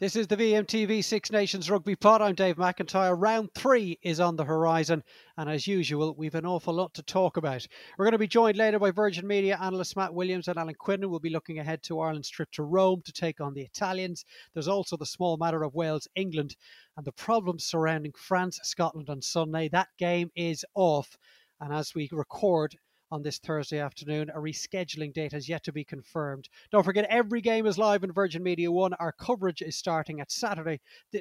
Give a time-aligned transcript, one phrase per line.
[0.00, 2.22] This is the VMTV Six Nations Rugby Pod.
[2.22, 3.20] I'm Dave McIntyre.
[3.20, 5.02] Round three is on the horizon,
[5.36, 7.66] and as usual, we've an awful lot to talk about.
[7.96, 11.10] We're going to be joined later by Virgin Media analyst Matt Williams and Alan Quinlan.
[11.10, 14.24] We'll be looking ahead to Ireland's trip to Rome to take on the Italians.
[14.54, 16.54] There's also the small matter of Wales, England,
[16.96, 19.68] and the problems surrounding France, Scotland on Sunday.
[19.68, 21.18] That game is off,
[21.60, 22.76] and as we record,
[23.10, 24.30] on this Thursday afternoon.
[24.30, 26.48] A rescheduling date has yet to be confirmed.
[26.70, 28.94] Don't forget, every game is live in Virgin Media One.
[28.94, 30.80] Our coverage is starting at Saturday,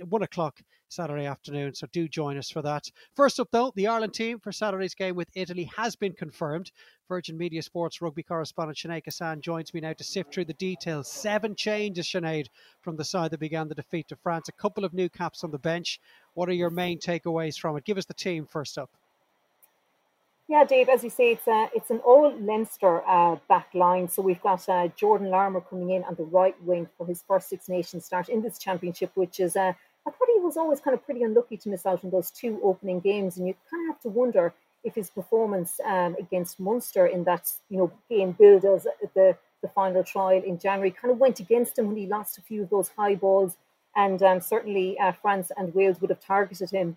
[0.10, 1.74] one o'clock Saturday afternoon.
[1.74, 2.90] So do join us for that.
[3.16, 6.72] First up, though, the Ireland team for Saturday's game with Italy has been confirmed.
[7.08, 11.10] Virgin Media Sports rugby correspondent Sinead Kissane joins me now to sift through the details.
[11.10, 12.48] Seven changes, Sinead,
[12.82, 14.50] from the side that began the defeat to France.
[14.50, 16.00] A couple of new caps on the bench.
[16.34, 17.86] What are your main takeaways from it?
[17.86, 18.90] Give us the team first up.
[20.50, 24.08] Yeah, Dave, as you say, it's a, it's an all Leinster uh, back line.
[24.08, 27.50] So we've got uh, Jordan Larmour coming in on the right wing for his first
[27.50, 29.74] Six Nations start in this championship, which is, uh,
[30.08, 32.62] I thought he was always kind of pretty unlucky to miss out on those two
[32.64, 33.36] opening games.
[33.36, 34.54] And you kind of have to wonder
[34.86, 39.68] if his performance um, against Munster in that, you know, game build as the, the
[39.76, 42.70] final trial in January kind of went against him when he lost a few of
[42.70, 43.58] those high balls.
[43.98, 46.96] And um, certainly uh, France and Wales would have targeted him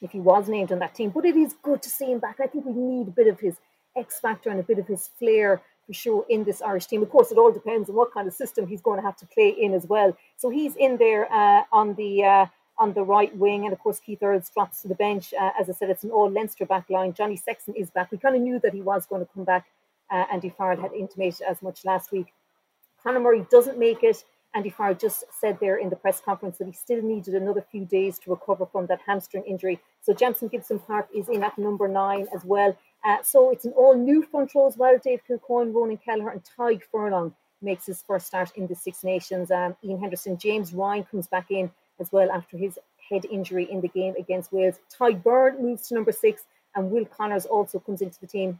[0.00, 1.10] if he was named on that team.
[1.10, 2.38] But it is good to see him back.
[2.40, 3.56] I think we need a bit of his
[3.96, 7.02] X factor and a bit of his flair for sure in this Irish team.
[7.02, 9.26] Of course, it all depends on what kind of system he's going to have to
[9.26, 10.16] play in as well.
[10.36, 12.46] So he's in there uh, on the uh,
[12.78, 15.34] on the right wing, and of course Keith Earls drops to the bench.
[15.38, 17.12] Uh, as I said, it's an all Leinster back line.
[17.12, 18.12] Johnny Sexton is back.
[18.12, 19.66] We kind of knew that he was going to come back.
[20.10, 22.32] Uh, Andy Farrell had intimated as much last week.
[23.02, 24.24] Conor Murray doesn't make it.
[24.54, 27.84] Andy Farrell just said there in the press conference that he still needed another few
[27.84, 29.78] days to recover from that hamstring injury.
[30.00, 32.76] So Jamison Gibson Park is in at number nine as well.
[33.04, 34.98] Uh, so it's an all new front row as well.
[34.98, 39.50] Dave Kilcoyne, Ronan Kelleher, and Tadhg Furlong makes his first start in the Six Nations.
[39.50, 41.70] Um, Iain Henderson, James Ryan comes back in
[42.00, 42.78] as well after his
[43.10, 44.76] head injury in the game against Wales.
[44.98, 46.44] Tadhg Beirne moves to number six,
[46.74, 48.58] and Will Connors also comes into the team.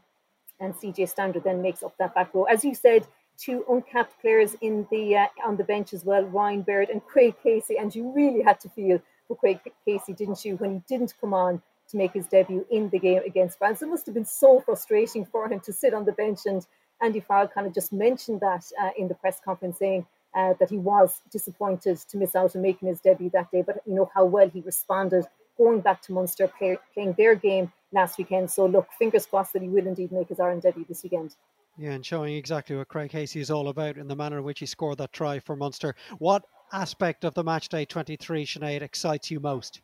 [0.59, 2.43] And CJ Stander then makes up that back row.
[2.43, 3.07] As you said,
[3.39, 7.35] two uncapped players in the uh, on the bench as well, Ryan Baird and Craig
[7.41, 7.77] Casey.
[7.77, 11.33] And you really had to feel for Craig Casey, didn't you, when he didn't come
[11.33, 13.81] on to make his debut in the game against France?
[13.81, 16.41] It must have been so frustrating for him to sit on the bench.
[16.45, 16.65] And
[17.01, 20.05] Andy Farrell kind of just mentioned that uh, in the press conference, saying
[20.35, 23.61] uh, that he was disappointed to miss out on making his debut that day.
[23.61, 25.25] But you know how well he responded
[25.57, 28.49] going back to Munster, play, playing their game last weekend.
[28.49, 31.35] So look, fingers crossed that he will indeed make his Ireland debut this weekend.
[31.79, 34.59] Yeah, and showing exactly what Craig Casey is all about in the manner in which
[34.59, 35.95] he scored that try for Munster.
[36.17, 39.79] What aspect of the match day 23, Sinead, excites you most?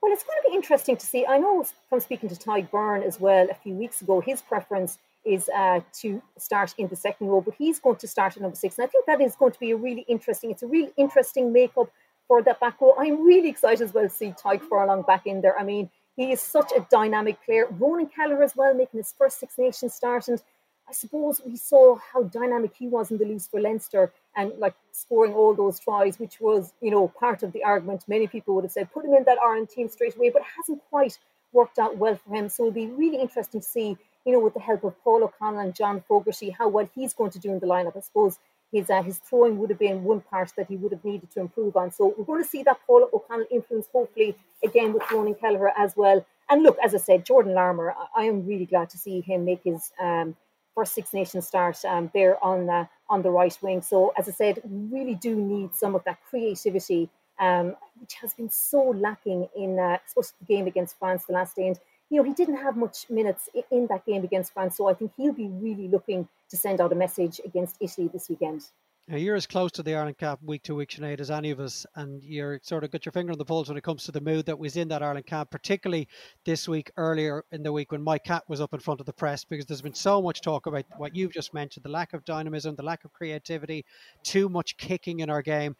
[0.00, 1.26] Well, it's going to be interesting to see.
[1.26, 4.96] I know from speaking to Tadhg Beirne as well a few weeks ago, his preference
[5.26, 8.56] is uh, to start in the second row, but he's going to start at number
[8.56, 8.78] six.
[8.78, 11.52] And I think that is going to be a really interesting, it's a really interesting
[11.52, 11.90] makeup
[12.28, 12.94] for that back row.
[12.98, 15.58] I'm really excited as well to see Tadhg Furlong back in there.
[15.58, 17.66] I mean, he is such a dynamic player.
[17.70, 20.28] Ronan Kelleher as well, making his first Six Nations start.
[20.28, 20.42] And
[20.88, 24.74] I suppose we saw how dynamic he was in the loose for Leinster and like
[24.92, 28.04] scoring all those tries, which was, you know, part of the argument.
[28.06, 30.48] Many people would have said, put him in that Ireland team straight away, but it
[30.56, 31.18] hasn't quite
[31.52, 32.48] worked out well for him.
[32.48, 35.60] So it'll be really interesting to see, you know, with the help of Paul O'Connell
[35.60, 37.96] and John Fogarty, how well he's going to do in the lineup.
[37.96, 38.38] I suppose
[38.74, 41.40] his uh, his throwing would have been one part that he would have needed to
[41.40, 41.92] improve on.
[41.92, 45.96] So we're going to see that Paul O'Connell influence hopefully again with Ronan Kelleher as
[45.96, 46.26] well.
[46.50, 49.62] And look, as I said, Jordan Larmour, I, am really glad to see him make
[49.64, 50.36] his um,
[50.74, 53.80] first Six Nations start um, there on the, on the right wing.
[53.80, 58.34] So as I said, we really do need some of that creativity, um, which has
[58.34, 61.74] been so lacking in uh, the game against France the last day.
[62.10, 65.12] You know, he didn't have much minutes in that game against France, so I think
[65.16, 68.64] he'll be really looking to send out a message against Italy this weekend.
[69.06, 71.60] Now you're as close to the Ireland Cap week to week, Sinead, as any of
[71.60, 74.12] us, and you're sort of got your finger on the pulse when it comes to
[74.12, 76.08] the mood that was in that Ireland Cap, particularly
[76.46, 79.12] this week, earlier in the week when Mike Catt was up in front of the
[79.12, 82.24] press, because there's been so much talk about what you've just mentioned the lack of
[82.24, 83.84] dynamism, the lack of creativity,
[84.22, 85.76] too much kicking in our game.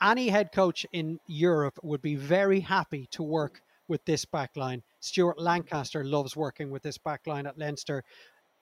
[0.00, 4.82] Any head coach in Europe would be very happy to work with this backline.
[5.00, 8.04] Stuart Lancaster loves working with this backline at Leinster.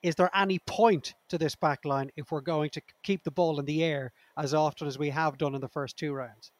[0.03, 3.59] is there any point to this back line if we're going to keep the ball
[3.59, 6.51] in the air as often as we have done in the first two rounds?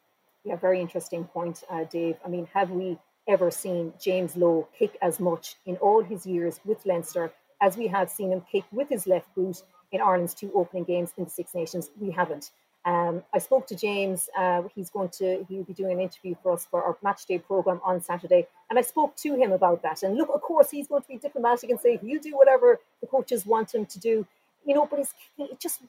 [0.43, 2.17] Yeah, very interesting point, uh, Dave.
[2.25, 2.97] I mean, have we
[3.27, 7.31] ever seen James Lowe kick as much in all his years with Leinster
[7.61, 11.13] as we have seen him kick with his left boot in Ireland's two opening games
[11.17, 11.91] in the Six Nations?
[11.99, 12.51] We haven't.
[12.83, 14.29] Um, I spoke to James.
[14.37, 17.37] Uh, he's going to he'll be doing an interview for us for our match day
[17.37, 20.01] program on Saturday, and I spoke to him about that.
[20.03, 23.07] And look, of course, he's going to be diplomatic and say he'll do whatever the
[23.07, 24.25] coaches want him to do,
[24.65, 24.87] you know.
[24.89, 25.81] But his it just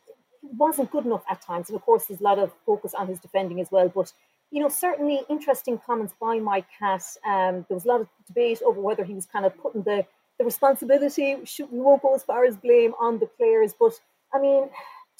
[0.42, 3.18] wasn't good enough at times, and of course, there's a lot of focus on his
[3.20, 3.88] defending as well.
[3.88, 4.12] But
[4.50, 7.04] you know, certainly interesting comments by Mike Catt.
[7.24, 10.04] Um, there was a lot of debate over whether he was kind of putting the
[10.38, 11.38] the responsibility.
[11.44, 13.94] Should, we won't go as far as blame on the players, but
[14.34, 14.68] I mean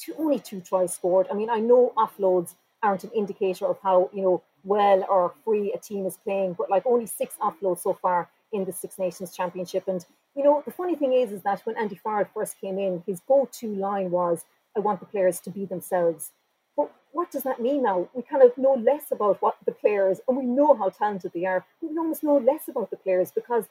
[0.03, 1.27] two, only two tries scored.
[1.31, 5.73] I mean, I know offloads aren't an indicator of how you know well or free
[5.73, 9.35] a team is playing, but like only six offloads so far in the Six Nations
[9.35, 9.85] Championship.
[9.89, 10.05] And
[10.35, 13.21] you know, the funny thing is, is that when Andy Farrell first came in, his
[13.21, 14.45] go-to line was,
[14.77, 16.33] "I want the players to be themselves."
[16.77, 18.09] But what does that mean now?
[18.15, 21.45] We kind of know less about what the players, and we know how talented they
[21.45, 21.65] are.
[21.81, 23.67] We almost know less about the players because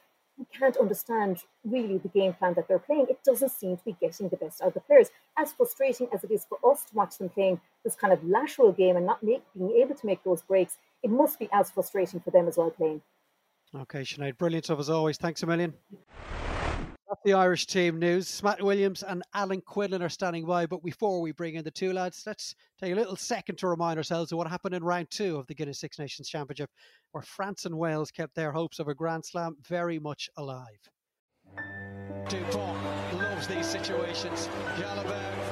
[0.56, 3.06] can't understand really the game plan that they're playing.
[3.08, 5.10] It doesn't seem to be getting the best out of the players.
[5.38, 8.72] As frustrating as it is for us to watch them playing this kind of lateral
[8.72, 12.20] game and not make, being able to make those breaks, it must be as frustrating
[12.20, 13.02] for them as well playing.
[13.74, 15.16] Okay, Sinead, brilliant stuff as always.
[15.16, 15.74] Thanks a million.
[17.24, 18.42] The Irish team news.
[18.42, 20.66] Matt Williams and Alan Quinlan are standing by.
[20.66, 23.98] But before we bring in the two lads, let's take a little second to remind
[23.98, 26.70] ourselves of what happened in round two of the Guinness Six Nations Championship,
[27.12, 30.90] where France and Wales kept their hopes of a Grand Slam very much alive.
[32.28, 32.78] Dupont
[33.18, 34.48] loves these situations.
[34.76, 35.42] Jalibert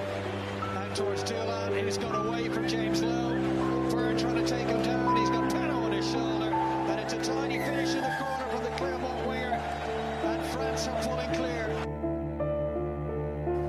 [0.91, 1.85] out towards Dulin.
[1.85, 3.91] He's gone away from James Lowe.
[3.91, 5.17] Fern trying to take him down.
[5.17, 6.51] He's got Penaud on his shoulder.
[6.53, 8.30] And it's a tiny finish in the corner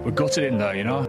[0.05, 1.07] We got it in there, you know.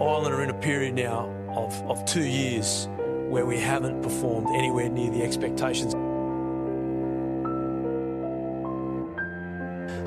[0.00, 2.88] Ireland are in a period now of, of two years
[3.28, 5.94] where we haven't performed anywhere near the expectations.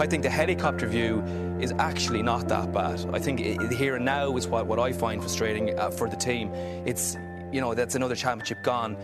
[0.02, 1.22] I think the helicopter view
[1.60, 3.06] is actually not that bad.
[3.14, 6.16] I think it, here and now is what, what I find frustrating uh, for the
[6.16, 6.54] team.
[6.86, 7.18] It's,
[7.52, 8.96] you know, that's another championship gone.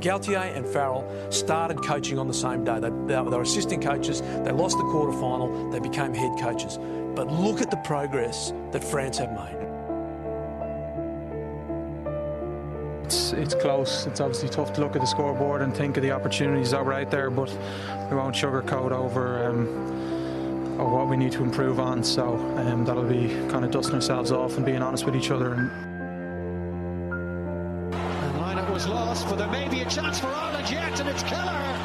[0.00, 2.80] Galthié and Farrell started coaching on the same day.
[2.80, 4.20] They, they, were assistant coaches.
[4.20, 5.70] They lost the quarter final.
[5.70, 6.78] They became head coaches.
[7.14, 9.56] But look at the progress that France have made.
[13.04, 14.06] It's, it's close.
[14.06, 16.92] It's obviously tough to look at the scoreboard and think of the opportunities that were
[16.92, 17.50] out there, but
[18.08, 19.66] we won't sugarcoat over um,
[20.78, 22.04] what we need to improve on.
[22.04, 25.54] So um, that'll be kind of dusting ourselves off and being honest with each other.
[25.54, 25.89] And
[29.10, 31.76] lineup was lost, but there may be a chance for Ireland yet, and it's Kelleher.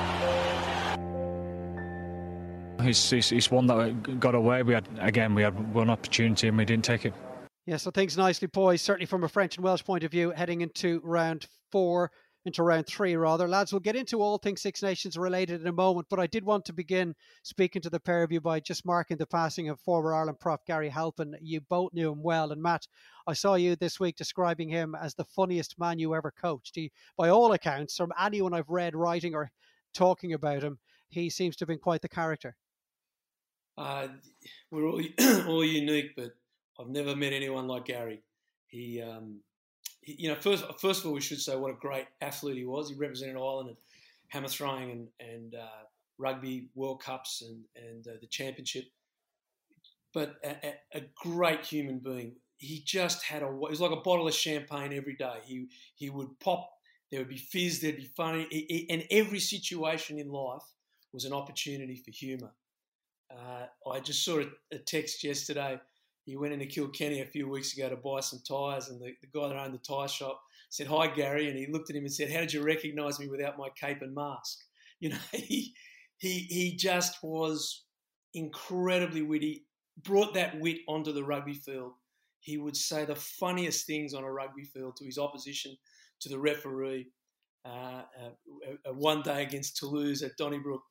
[2.82, 4.62] He's, he's, he's one that got away.
[4.64, 7.14] We had again, we had one opportunity and we didn't take it.
[7.66, 10.62] Yeah, so things nicely poised, certainly from a French and Welsh point of view, heading
[10.62, 12.12] into round four,
[12.46, 13.48] into round three, rather.
[13.48, 16.46] Lads, we'll get into all things Six Nations related in a moment, but I did
[16.46, 19.80] want to begin speaking to the pair of you by just marking the passing of
[19.80, 21.36] former Ireland prop Gary Halpin.
[21.42, 22.88] You both knew him well, and Matt,
[23.26, 26.76] I saw you this week describing him as the funniest man you ever coached.
[26.76, 29.52] He, by all accounts, from anyone I've read writing or
[29.96, 30.78] talking about him,
[31.10, 32.56] he seems to have been quite the character.
[33.78, 34.08] Uh,
[34.70, 35.02] we're all,
[35.48, 36.32] all unique, but
[36.80, 38.22] I've never met anyone like Gary.
[38.68, 39.40] He, um,
[40.06, 42.90] you know, first first of all, we should say what a great athlete he was.
[42.90, 43.76] He represented Ireland at
[44.30, 45.86] hammer throwing and and uh,
[46.18, 48.86] rugby World Cups and and uh, the championship.
[50.14, 52.38] But a, a, great human being.
[52.56, 53.48] He just had a.
[53.48, 55.40] It was like a bottle of champagne every day.
[55.44, 56.70] He he would pop.
[57.12, 57.82] There would be fizz.
[57.82, 58.48] There'd be funny.
[58.50, 60.64] He, he, and every situation in life
[61.12, 62.52] was an opportunity for humour.
[63.30, 65.80] Uh, I just saw a, a text yesterday
[66.26, 69.28] he went into Kilkenny a few weeks ago to buy some tyres, and the, the
[69.28, 71.50] guy that owned the tyre shop said, Hi, Gary.
[71.50, 74.02] And he looked at him and said, How did you recognise me without my cape
[74.02, 74.60] and mask?
[75.02, 75.74] You know, he,
[76.20, 77.84] he, he just was
[78.34, 79.66] incredibly witty,
[80.04, 81.92] brought that wit onto the rugby field.
[82.40, 85.76] He would say the funniest things on a rugby field to his opposition,
[86.22, 87.08] to the referee.
[87.66, 90.82] Uh, uh, one day against Toulouse at Donnybrook,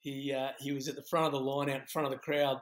[0.00, 2.18] he, uh, he was at the front of the line, out in front of the
[2.18, 2.58] crowd,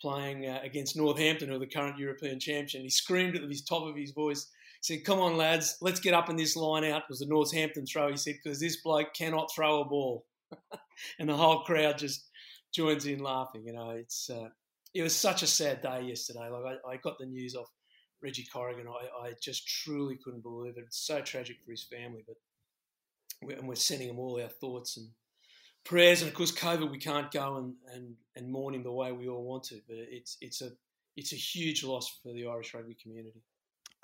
[0.00, 2.82] playing uh, against Northampton, who are the current European champion.
[2.82, 4.48] He screamed at the top of his voice,
[4.80, 7.02] said, Come on, lads, let's get up in this line out.
[7.02, 10.26] It was the Northampton throw, he said, because this bloke cannot throw a ball.
[11.18, 12.28] and the whole crowd just
[12.74, 13.64] joins in laughing.
[13.66, 14.48] You know, it's uh,
[14.94, 16.48] it was such a sad day yesterday.
[16.50, 17.68] Like I, I got the news off
[18.22, 18.86] Reggie Corrigan.
[18.88, 20.84] I, I, just truly couldn't believe it.
[20.86, 22.36] It's so tragic for his family, but
[23.42, 25.08] we're, and we're sending him all our thoughts and
[25.88, 29.10] prayers, and of course, COVID, we can't go and, and, and mourn him the way
[29.10, 29.80] we all want to.
[29.88, 30.70] But it's it's a
[31.16, 33.42] it's a huge loss for the Irish rugby community.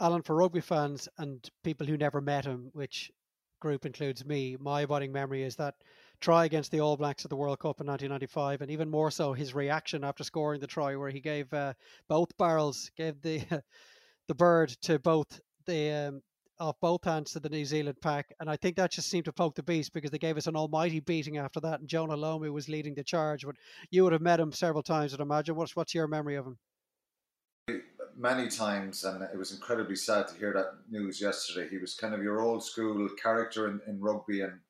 [0.01, 3.13] Alan, for rugby fans and people who never met him, which
[3.61, 5.75] group includes me, my abiding memory is that
[6.21, 9.33] try against the All Blacks at the World Cup in 1995, and even more so
[9.33, 11.75] his reaction after scoring the try, where he gave uh,
[12.09, 13.43] both barrels, gave the
[14.29, 16.23] the bird to both the um,
[16.61, 19.33] off both hands to the New Zealand pack, and I think that just seemed to
[19.33, 22.53] poke the beast because they gave us an almighty beating after that, and Jonah Lomu
[22.53, 23.45] was leading the charge.
[23.45, 23.57] But
[23.91, 25.57] you would have met him several times, I'd imagine.
[25.57, 26.59] What's what's your memory of him?
[28.17, 31.69] Many times, and it was incredibly sad to hear that news yesterday.
[31.69, 34.61] He was kind of your old school character in, in rugby, and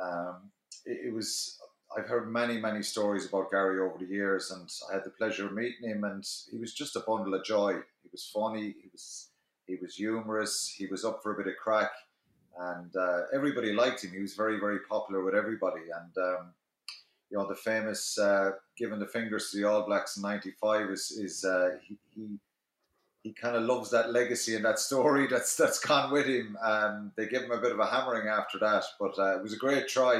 [0.00, 0.50] um,
[0.84, 1.58] it, it was
[1.96, 5.46] I've heard many, many stories about Gary over the years, and I had the pleasure
[5.46, 7.74] of meeting him, and he was just a bundle of joy.
[8.02, 8.74] He was funny.
[8.80, 9.30] He was
[9.68, 10.74] he was humorous.
[10.76, 11.90] He was up for a bit of crack,
[12.58, 14.12] and uh, everybody liked him.
[14.12, 15.82] He was very, very popular with everybody.
[15.82, 16.52] And um,
[17.30, 21.10] you know, the famous uh, giving the fingers to the All Blacks in '95 is
[21.10, 22.38] is uh, he, he
[23.22, 26.56] he kind of loves that legacy and that story that's that's gone with him.
[26.62, 29.52] Um, they give him a bit of a hammering after that, but uh, it was
[29.52, 30.14] a great try.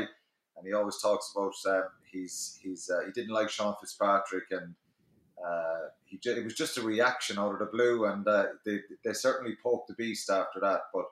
[0.57, 4.75] And he always talks about um, he's he's uh, he didn't like Sean Fitzpatrick and
[5.45, 9.13] uh, he it was just a reaction out of the blue, and uh, they they
[9.13, 10.83] certainly poked the beast after that.
[10.93, 11.05] But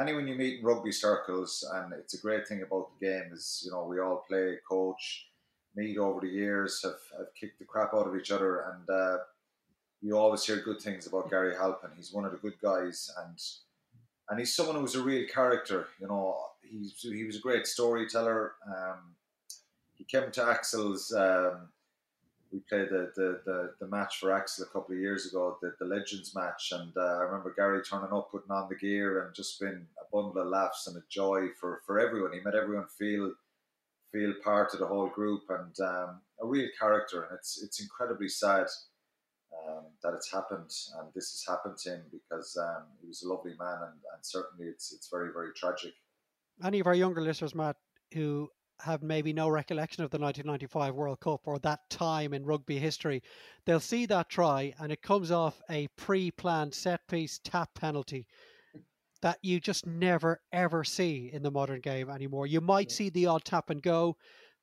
[0.00, 3.62] anyone you meet in rugby circles, and it's a great thing about the game is
[3.64, 5.26] you know we all play, coach,
[5.74, 9.18] meet over the years, have, have kicked the crap out of each other, and uh,
[10.00, 11.90] you always hear good things about Gary Halpin.
[11.96, 13.38] He's one of the good guys, and
[14.30, 15.88] and he's someone who's a real character.
[16.00, 18.52] You know, he's he was a great storyteller.
[18.68, 19.16] Um,
[19.94, 21.12] he came to Axel's.
[21.12, 21.70] Um,
[22.52, 25.72] we played the, the, the, the, match for Axel a couple of years ago, the,
[25.78, 29.34] the Legends match, and uh, I remember Gary turning up, putting on the gear, and
[29.34, 32.32] just been a bundle of laughs and a joy for, for everyone.
[32.32, 33.32] He made everyone feel
[34.12, 37.22] feel part of the whole group, and um, a real character.
[37.22, 38.66] And it's it's incredibly sad
[39.66, 43.28] um, that it's happened, and this has happened to him because um, he was a
[43.28, 45.94] lovely man, and, and certainly it's it's very very tragic.
[46.62, 47.76] Any of our younger listeners, Matt,
[48.12, 48.50] who
[48.82, 53.22] have maybe no recollection of the 1995 World Cup or that time in rugby history,
[53.64, 58.26] they'll see that try and it comes off a pre planned set piece tap penalty
[59.22, 62.46] that you just never ever see in the modern game anymore.
[62.46, 64.16] You might see the odd tap and go,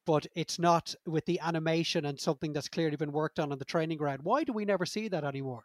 [0.05, 3.65] but it's not with the animation and something that's clearly been worked on in the
[3.65, 4.19] training ground.
[4.23, 5.63] Why do we never see that anymore?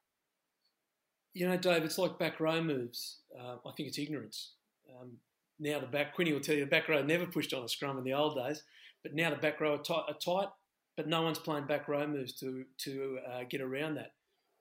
[1.32, 3.18] You know, Dave, it's like back row moves.
[3.36, 4.52] Uh, I think it's ignorance.
[4.88, 5.12] Um,
[5.58, 7.98] now the back, Quinny will tell you the back row never pushed on a scrum
[7.98, 8.62] in the old days,
[9.02, 10.48] but now the back row are tight, are tight
[10.96, 14.12] but no one's playing back row moves to to uh, get around that.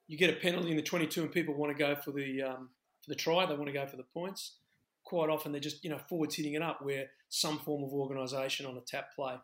[0.07, 2.69] You get a penalty in the 22 and people want to go for the um,
[3.03, 4.57] for the try, they want to go for the points.
[5.03, 8.65] Quite often they're just you know forwards hitting it up where some form of organisation
[8.65, 9.35] on a tap play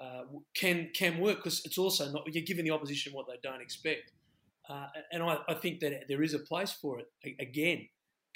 [0.00, 0.22] uh,
[0.54, 4.12] can can work because it's also not you're giving the opposition what they don't expect.
[4.68, 7.06] Uh, and I, I, think that there is a place for it
[7.40, 7.88] again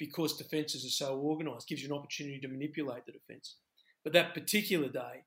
[0.05, 3.55] because defences are so organised, gives you an opportunity to manipulate the defence.
[4.03, 5.23] But that particular day,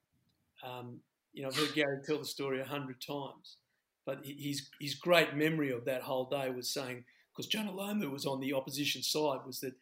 [0.62, 1.00] um,
[1.32, 3.56] you know, I've heard Gary tell the story a hundred times,
[4.04, 8.26] but his his great memory of that whole day was saying because Jonah Lomu was
[8.26, 9.72] on the opposition side was that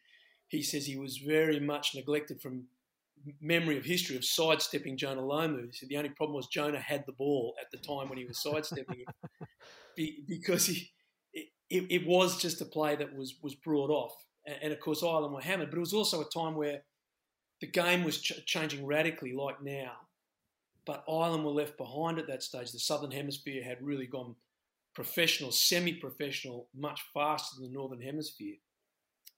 [0.47, 2.67] he says he was very much neglected from
[3.41, 5.65] memory of history of sidestepping Jonah Lomu.
[5.65, 8.25] He said the only problem was Jonah had the ball at the time when he
[8.25, 9.03] was sidestepping
[9.97, 10.91] it because he.
[11.67, 14.13] It, it, was just a play that was was brought off,
[14.45, 15.69] and, and of course Ireland were hammered.
[15.69, 16.81] But it was also a time where
[17.61, 19.93] the game was ch- changing radically, like now.
[20.85, 22.71] But Ireland were left behind at that stage.
[22.71, 24.35] The Southern Hemisphere had really gone
[24.93, 28.55] professional, semi-professional, much faster than the Northern Hemisphere,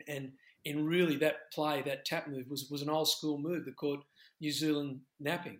[0.08, 0.32] and
[0.66, 4.04] in really that play, that tap move was was an old school move that caught
[4.42, 5.60] New Zealand napping,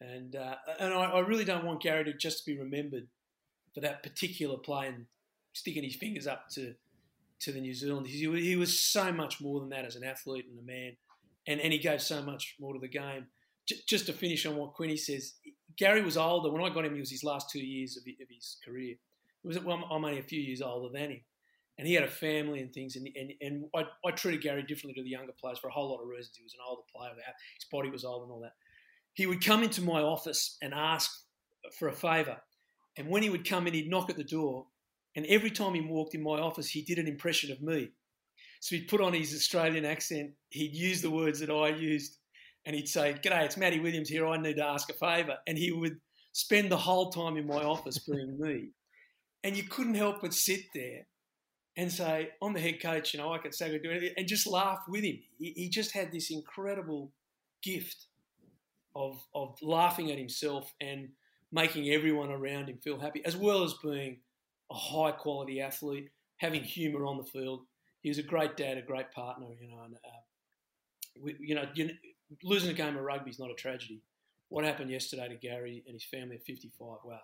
[0.00, 3.08] and uh, and I, I really don't want Gary to just be remembered
[3.74, 5.06] for that particular play and
[5.52, 6.74] sticking his fingers up to
[7.40, 8.06] to the New Zealand.
[8.06, 10.96] He, he was so much more than that as an athlete and a man,
[11.46, 13.26] and, and he gave so much more to the game.
[13.66, 15.34] J- just to finish on what Quinny says,
[15.76, 16.50] Gary was older.
[16.50, 18.92] When I got him, he was his last two years of, of his career.
[19.44, 21.20] It was well, I'm only a few years older than him,
[21.78, 22.96] and he had a family and things.
[22.96, 25.90] And and, and I, I treated Gary differently to the younger players for a whole
[25.90, 26.36] lot of reasons.
[26.36, 28.54] He was an older player, his body was old and all that.
[29.12, 31.10] He would come into my office and ask
[31.78, 32.38] for a favour,
[32.96, 34.66] and when he would come in, he'd knock at the door,
[35.16, 37.90] and every time he walked in my office, he did an impression of me.
[38.60, 42.18] So he'd put on his Australian accent, he'd use the words that I used,
[42.64, 45.36] and he'd say, G'day, it's Matty Williams here, I need to ask a favour.
[45.46, 45.98] And he would
[46.32, 48.70] spend the whole time in my office being me.
[49.42, 51.06] And you couldn't help but sit there
[51.76, 54.26] and say, I'm the head coach, you know, I can say I do anything, and
[54.26, 55.18] just laugh with him.
[55.38, 57.12] He, he just had this incredible
[57.62, 58.06] gift
[58.96, 61.08] of of laughing at himself and
[61.50, 64.18] making everyone around him feel happy, as well as being
[64.70, 67.62] a high quality athlete, having humour on the field.
[68.00, 69.82] He was a great dad, a great partner, you know.
[69.84, 70.22] And, uh,
[71.20, 71.90] we, you know, you,
[72.42, 74.02] losing a game of rugby is not a tragedy.
[74.48, 76.98] What happened yesterday to Gary and his family at 55?
[77.04, 77.20] Wow,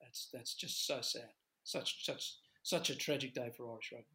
[0.00, 1.28] that's that's just so sad.
[1.64, 4.06] Such such such a tragic day for Irish rugby.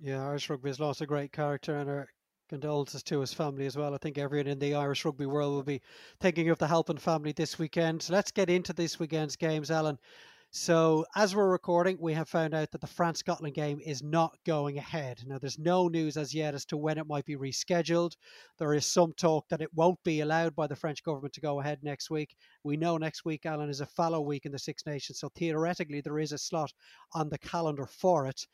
[0.00, 2.08] Yeah, Irish rugby has lost a great character, and our
[2.48, 3.94] condolences to his family as well.
[3.94, 5.82] I think everyone in the Irish rugby world will be
[6.20, 8.02] thinking of the Halpin family this weekend.
[8.02, 9.98] So let's get into this weekend's games, Alan.
[10.56, 14.38] So, as we're recording, we have found out that the France Scotland game is not
[14.46, 15.20] going ahead.
[15.26, 18.12] Now, there's no news as yet as to when it might be rescheduled.
[18.58, 21.58] There is some talk that it won't be allowed by the French government to go
[21.58, 22.36] ahead next week.
[22.62, 26.00] We know next week, Alan, is a fallow week in the Six Nations, so theoretically,
[26.00, 26.72] there is a slot
[27.14, 28.46] on the calendar for it.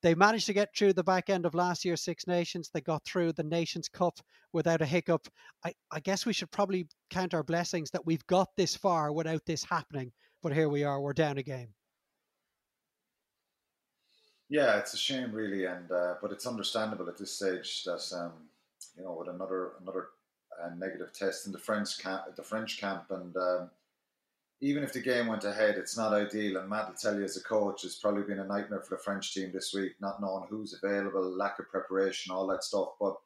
[0.00, 2.70] They managed to get through the back end of last year's Six Nations.
[2.72, 4.20] They got through the Nations Cup
[4.52, 5.26] without a hiccup.
[5.64, 9.44] I, I guess we should probably count our blessings that we've got this far without
[9.44, 11.74] this happening but here we are, we're down a game.
[14.48, 18.32] Yeah, it's a shame, really, and uh, but it's understandable at this stage that um,
[18.96, 20.08] you know with another another
[20.62, 23.70] uh, negative test in the French camp, the French camp, and um,
[24.60, 26.56] even if the game went ahead, it's not ideal.
[26.56, 29.02] And Matt will tell you, as a coach, it's probably been a nightmare for the
[29.02, 32.88] French team this week, not knowing who's available, lack of preparation, all that stuff.
[32.98, 33.16] But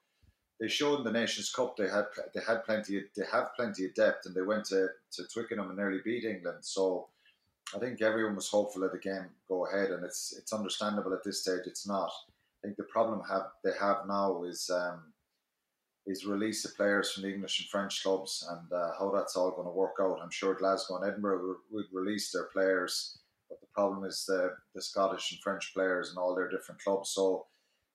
[0.62, 3.84] they showed in the Nations Cup they had they had plenty of, they have plenty
[3.84, 6.58] of depth and they went to, to Twickenham and nearly beat England.
[6.60, 7.08] So
[7.74, 11.24] I think everyone was hopeful that the game go ahead and it's it's understandable at
[11.24, 12.12] this stage it's not.
[12.28, 15.12] I think the problem have they have now is um,
[16.06, 19.50] is release the players from the English and French clubs and uh, how that's all
[19.50, 20.20] going to work out.
[20.22, 24.82] I'm sure Glasgow and Edinburgh would release their players, but the problem is the the
[24.82, 27.10] Scottish and French players and all their different clubs.
[27.10, 27.46] So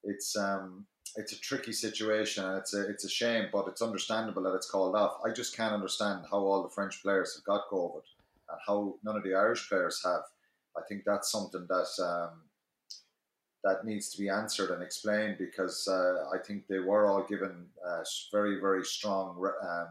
[0.04, 0.86] it's um,
[1.18, 4.70] it's a tricky situation and it's a it's a shame, but it's understandable that it's
[4.70, 5.18] called off.
[5.26, 8.04] I just can't understand how all the French players have got COVID
[8.50, 10.22] and how none of the Irish players have.
[10.78, 12.42] I think that's something that um,
[13.64, 17.66] that needs to be answered and explained because uh, I think they were all given
[17.86, 19.88] uh, very very strong um,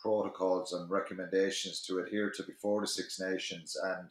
[0.00, 4.08] protocols and recommendations to adhere to before the Six Nations, and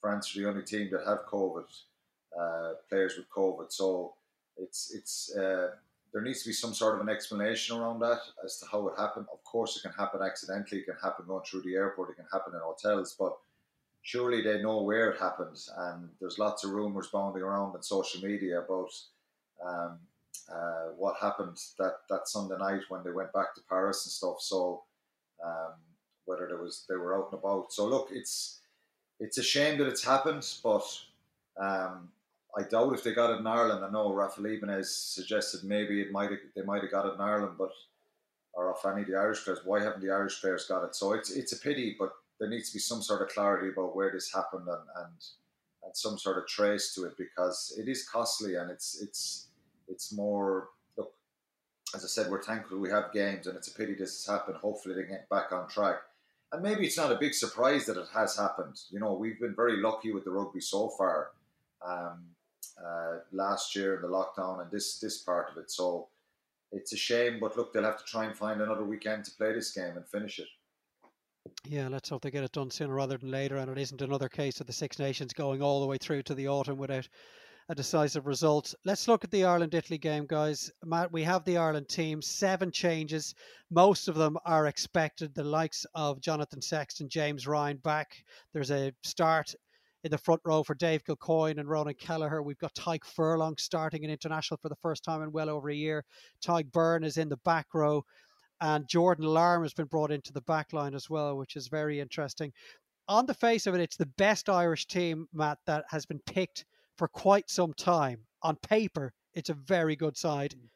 [0.00, 1.66] France are the only team that have COVID
[2.40, 3.72] uh, players with COVID.
[3.72, 4.14] So
[4.56, 5.70] it's it's uh,
[6.12, 8.94] there needs to be some sort of an explanation around that as to how it
[8.98, 9.26] happened.
[9.32, 10.80] Of course, it can happen accidentally.
[10.80, 12.10] It can happen going through the airport.
[12.10, 13.36] It can happen in hotels, but
[14.02, 15.58] surely they know where it happened.
[15.76, 18.90] And there's lots of rumors bounding around on social media about
[19.64, 19.98] um,
[20.52, 24.40] uh, what happened that, that Sunday night when they went back to Paris and stuff.
[24.40, 24.84] So
[25.44, 25.74] um,
[26.24, 27.72] whether there was they were out and about.
[27.72, 28.60] So look, it's
[29.20, 30.84] it's a shame that it's happened, but
[31.58, 32.08] um,
[32.56, 33.84] I doubt if they got it in Ireland.
[33.84, 37.56] I know Rafa Ibanez suggested maybe it might they might have got it in Ireland,
[37.58, 37.70] but
[38.54, 40.94] or if any of the Irish players, why haven't the Irish players got it?
[40.96, 43.94] So it's it's a pity, but there needs to be some sort of clarity about
[43.94, 45.14] where this happened and and,
[45.84, 49.48] and some sort of trace to it because it is costly and it's it's
[49.86, 51.12] it's more look
[51.94, 54.56] as I said, we're thankful we have games and it's a pity this has happened.
[54.56, 55.96] Hopefully they get back on track.
[56.50, 58.80] And maybe it's not a big surprise that it has happened.
[58.90, 61.32] You know, we've been very lucky with the rugby so far.
[61.86, 62.24] Um,
[62.84, 65.70] uh, last year the lockdown and this this part of it.
[65.70, 66.08] So
[66.72, 69.52] it's a shame, but look, they'll have to try and find another weekend to play
[69.52, 70.48] this game and finish it.
[71.64, 74.28] Yeah, let's hope they get it done sooner rather than later, and it isn't another
[74.28, 77.08] case of the Six Nations going all the way through to the autumn without
[77.70, 78.74] a decisive result.
[78.84, 80.70] Let's look at the Ireland Italy game, guys.
[80.84, 83.34] Matt, we have the Ireland team, seven changes.
[83.70, 85.34] Most of them are expected.
[85.34, 88.24] The likes of Jonathan Sexton, James Ryan back.
[88.54, 89.54] There's a start
[90.04, 92.42] in the front row for Dave Kilcoyne and Ronan Kelleher.
[92.42, 95.74] We've got Tadhg Furlong starting an international for the first time in well over a
[95.74, 96.04] year.
[96.44, 98.04] Tadhg Beirne is in the back row.
[98.60, 102.00] And Jordan Larmour has been brought into the back line as well, which is very
[102.00, 102.52] interesting.
[103.06, 106.64] On the face of it, it's the best Irish team, Matt, that has been picked
[106.96, 108.18] for quite some time.
[108.42, 110.54] On paper, it's a very good side.
[110.56, 110.68] Mm.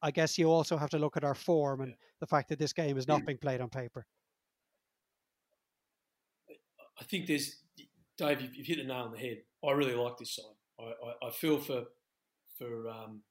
[0.00, 2.72] I guess you also have to look at our form and the fact that this
[2.72, 4.06] game is not being played on paper.
[7.00, 7.56] I think there's
[8.18, 9.38] Dave, you've, you've, hit the nail on the head.
[9.64, 10.44] I really like this side.
[10.80, 11.84] I, I, I feel for
[12.58, 13.22] for um,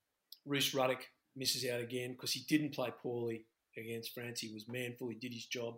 [0.46, 3.46] Ruddock misses out again because he didn't play poorly
[3.78, 4.40] against France.
[4.40, 5.10] He was manful.
[5.10, 5.76] He did his job.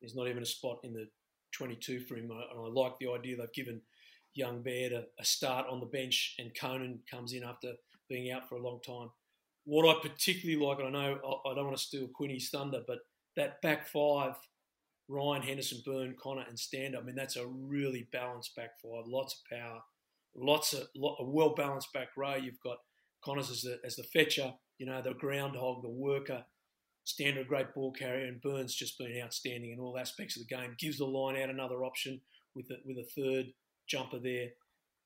[0.00, 1.06] There's not even a spot in the
[1.52, 3.80] 22 for him, and I like the idea they've given
[4.34, 7.72] young Baird a, a start on the bench, and Conan comes in after
[8.08, 9.10] being out for a long time.
[9.64, 12.82] What I particularly like, and I know I, I don't want to steal Quinny's thunder,
[12.86, 13.00] but
[13.36, 14.34] that back five
[15.08, 16.98] Ryan, Henderson, Beirne, Connor, and Stander.
[16.98, 19.06] I mean, that's a really balanced back five.
[19.06, 19.80] Lots of power,
[20.34, 22.34] lots of a well balanced back row.
[22.34, 22.78] You've got
[23.24, 26.44] Connors as the, as the fetcher, you know, the groundhog, the worker.
[27.04, 30.54] Stander a great ball carrier, and Burns just been outstanding in all aspects of the
[30.54, 30.74] game.
[30.76, 32.20] Gives the line out another option
[32.56, 33.46] with a, with a third
[33.86, 34.48] jumper there.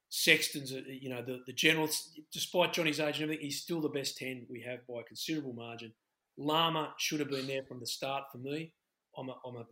[0.08, 1.88] Sexton's, a, you know, the, the general,
[2.32, 5.52] despite Johnny's age and everything, he's still the best 10 we have by a considerable
[5.52, 5.92] margin.
[6.38, 8.72] Larmour should have been there from the start for me.
[9.16, 9.66] I'm a, I'm a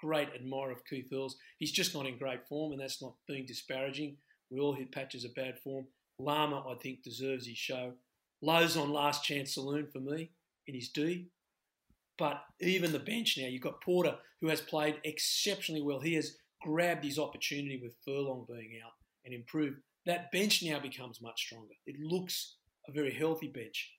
[0.00, 1.36] great admirer of Keith Earls.
[1.58, 4.16] He's just not in great form, and that's not being disparaging.
[4.50, 5.86] We all hit patches of bad form.
[6.18, 7.92] Larmour, I think, deserves his show.
[8.40, 10.30] Lowe's on last chance saloon for me
[10.66, 11.28] in his D.
[12.18, 16.00] But even the bench now, you've got Porter, who has played exceptionally well.
[16.00, 18.92] He has grabbed his opportunity with Furlong being out
[19.24, 19.76] and improved.
[20.06, 21.74] That bench now becomes much stronger.
[21.86, 22.56] It looks
[22.88, 23.92] a very healthy bench.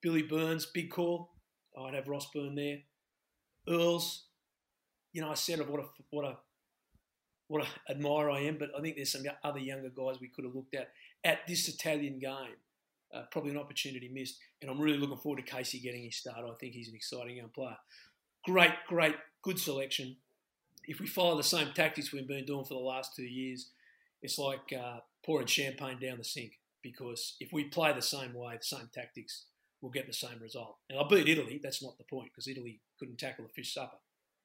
[0.00, 1.30] Billy Burns, big call.
[1.78, 2.78] I'd have Ross Byrne there.
[3.68, 4.24] Earls,
[5.12, 6.36] you know, I said of what a what a
[7.48, 10.44] what a admirer I am, but I think there's some other younger guys we could
[10.44, 10.90] have looked at
[11.24, 12.56] at this Italian game.
[13.14, 16.38] Uh, probably an opportunity missed, and I'm really looking forward to Casey getting his start.
[16.38, 17.76] I think he's an exciting young player.
[18.46, 20.16] Great, great, good selection.
[20.86, 23.68] If we follow the same tactics we've been doing for the last two years,
[24.22, 26.58] it's like uh, pouring champagne down the sink.
[26.82, 29.44] Because if we play the same way, the same tactics,
[29.82, 30.78] we'll get the same result.
[30.88, 31.60] And I beat Italy.
[31.62, 33.98] That's not the point because Italy couldn't tackle a fish supper.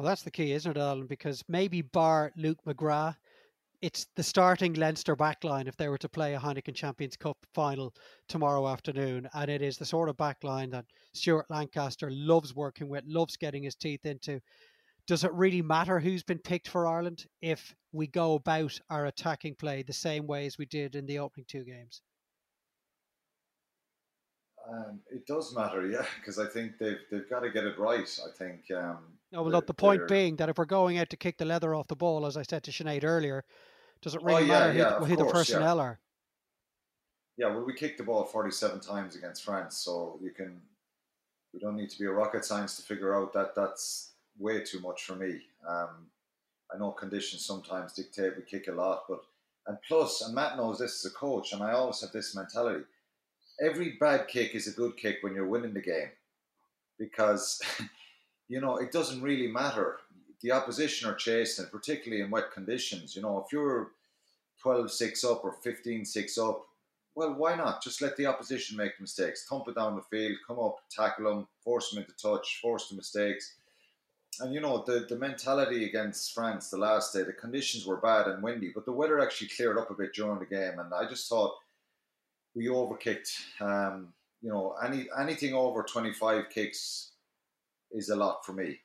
[0.00, 1.06] Well, that's the key, isn't it, Alan?
[1.06, 3.16] Because maybe bar Luke McGrath,
[3.82, 7.92] it's the starting Leinster backline if they were to play a Heineken Champions Cup final
[8.26, 9.28] tomorrow afternoon.
[9.34, 13.64] And it is the sort of backline that Stuart Lancaster loves working with, loves getting
[13.64, 14.40] his teeth into.
[15.06, 19.56] Does it really matter who's been picked for Ireland if we go about our attacking
[19.56, 22.00] play the same way as we did in the opening two games?
[24.68, 28.20] Um, it does matter, yeah, because I think they've they've got to get it right.
[28.24, 28.70] I think.
[28.70, 28.98] Um,
[29.32, 31.74] no, well, look, the point being that if we're going out to kick the leather
[31.74, 33.44] off the ball, as I said to Sinead earlier,
[34.02, 35.82] does it really oh, yeah, matter yeah, who, who course, the personnel yeah.
[35.82, 36.00] are?
[37.36, 40.60] Yeah, well, we kicked the ball 47 times against France, so you can.
[41.52, 44.78] We don't need to be a rocket science to figure out that that's way too
[44.80, 45.40] much for me.
[45.66, 46.06] Um,
[46.72, 49.20] I know conditions sometimes dictate we kick a lot, but
[49.66, 52.84] and plus, and Matt knows this as a coach, and I always have this mentality:
[53.60, 56.10] every bad kick is a good kick when you're winning the game,
[56.98, 57.60] because
[58.48, 59.98] you know it doesn't really matter.
[60.42, 63.14] The opposition are chasing, particularly in wet conditions.
[63.14, 63.90] You know, if you're
[64.64, 66.64] 12-6 up or 15-6 up,
[67.14, 67.82] well, why not?
[67.82, 69.44] Just let the opposition make the mistakes.
[69.46, 72.96] Thump it down the field, come up, tackle them, force them into touch, force the
[72.96, 73.56] mistakes.
[74.40, 78.26] And you know, the, the mentality against France the last day, the conditions were bad
[78.28, 80.78] and windy, but the weather actually cleared up a bit during the game.
[80.78, 81.56] And I just thought
[82.54, 83.30] we overkicked.
[83.60, 87.12] Um, you know, any anything over 25 kicks
[87.92, 88.78] is a lot for me.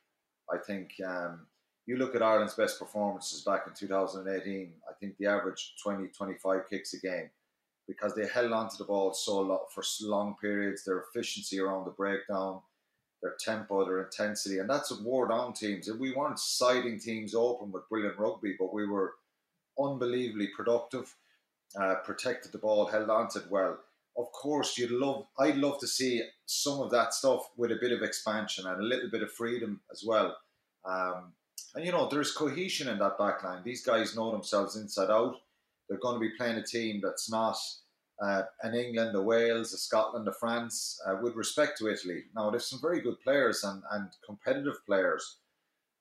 [0.52, 1.46] I think um,
[1.86, 6.68] you look at Ireland's best performances back in 2018, I think the average 20, 25
[6.68, 7.30] kicks a game
[7.88, 11.84] because they held on to the ball so long, for long periods, their efficiency around
[11.84, 12.60] the breakdown,
[13.22, 15.88] their tempo, their intensity, and that's what wore down teams.
[15.90, 19.14] We weren't siding teams open with brilliant rugby, but we were
[19.78, 21.14] unbelievably productive,
[21.80, 23.78] uh, protected the ball, held on to it well.
[24.16, 27.92] Of course, you'd love, I'd love to see some of that stuff with a bit
[27.92, 30.36] of expansion and a little bit of freedom as well.
[30.84, 31.32] Um,
[31.74, 33.62] and you know, there's cohesion in that backline.
[33.62, 35.36] These guys know themselves inside out.
[35.88, 37.56] They're going to be playing a team that's not
[38.22, 42.24] uh, an England, a Wales, a Scotland, a France, uh, with respect to Italy.
[42.34, 45.38] Now, there's some very good players and, and competitive players.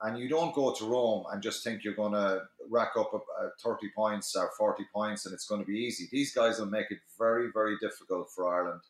[0.01, 3.17] And you don't go to Rome and just think you're going to rack up a,
[3.45, 6.07] a 30 points or 40 points and it's going to be easy.
[6.11, 8.81] These guys will make it very, very difficult for Ireland.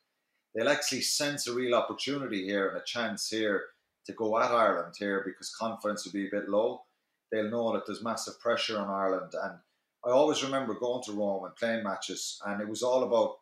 [0.53, 3.63] They'll actually sense a real opportunity here and a chance here
[4.07, 6.81] to go at Ireland here because confidence will be a bit low
[7.31, 9.33] they'll know that there's massive pressure on Ireland.
[9.41, 9.59] And
[10.05, 13.35] I always remember going to Rome and playing matches, and it was all about,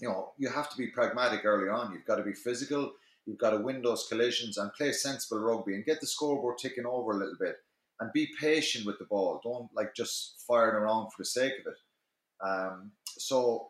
[0.00, 1.92] you know, you have to be pragmatic early on.
[1.92, 2.92] You've got to be physical.
[3.26, 6.86] You've got to win those collisions and play sensible rugby and get the scoreboard ticking
[6.86, 7.56] over a little bit
[8.00, 9.40] and be patient with the ball.
[9.42, 11.78] Don't like just firing around for the sake of it.
[12.46, 13.68] Um, so,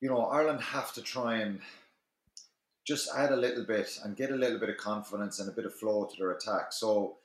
[0.00, 1.60] you know, Ireland have to try and
[2.86, 5.66] just add a little bit and get a little bit of confidence and a bit
[5.66, 6.72] of flow to their attack.
[6.72, 7.16] So,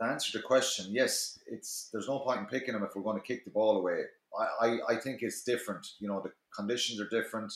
[0.00, 3.20] to answer the question, yes, it's there's no point in picking them if we're going
[3.20, 4.02] to kick the ball away.
[4.38, 5.86] I, I, I think it's different.
[5.98, 7.52] You know, the conditions are different,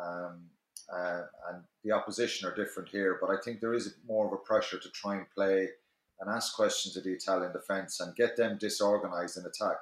[0.00, 0.46] um,
[0.92, 3.18] uh, and the opposition are different here.
[3.20, 5.68] But I think there is more of a pressure to try and play
[6.20, 9.76] and ask questions of the Italian defence and get them disorganised in attack.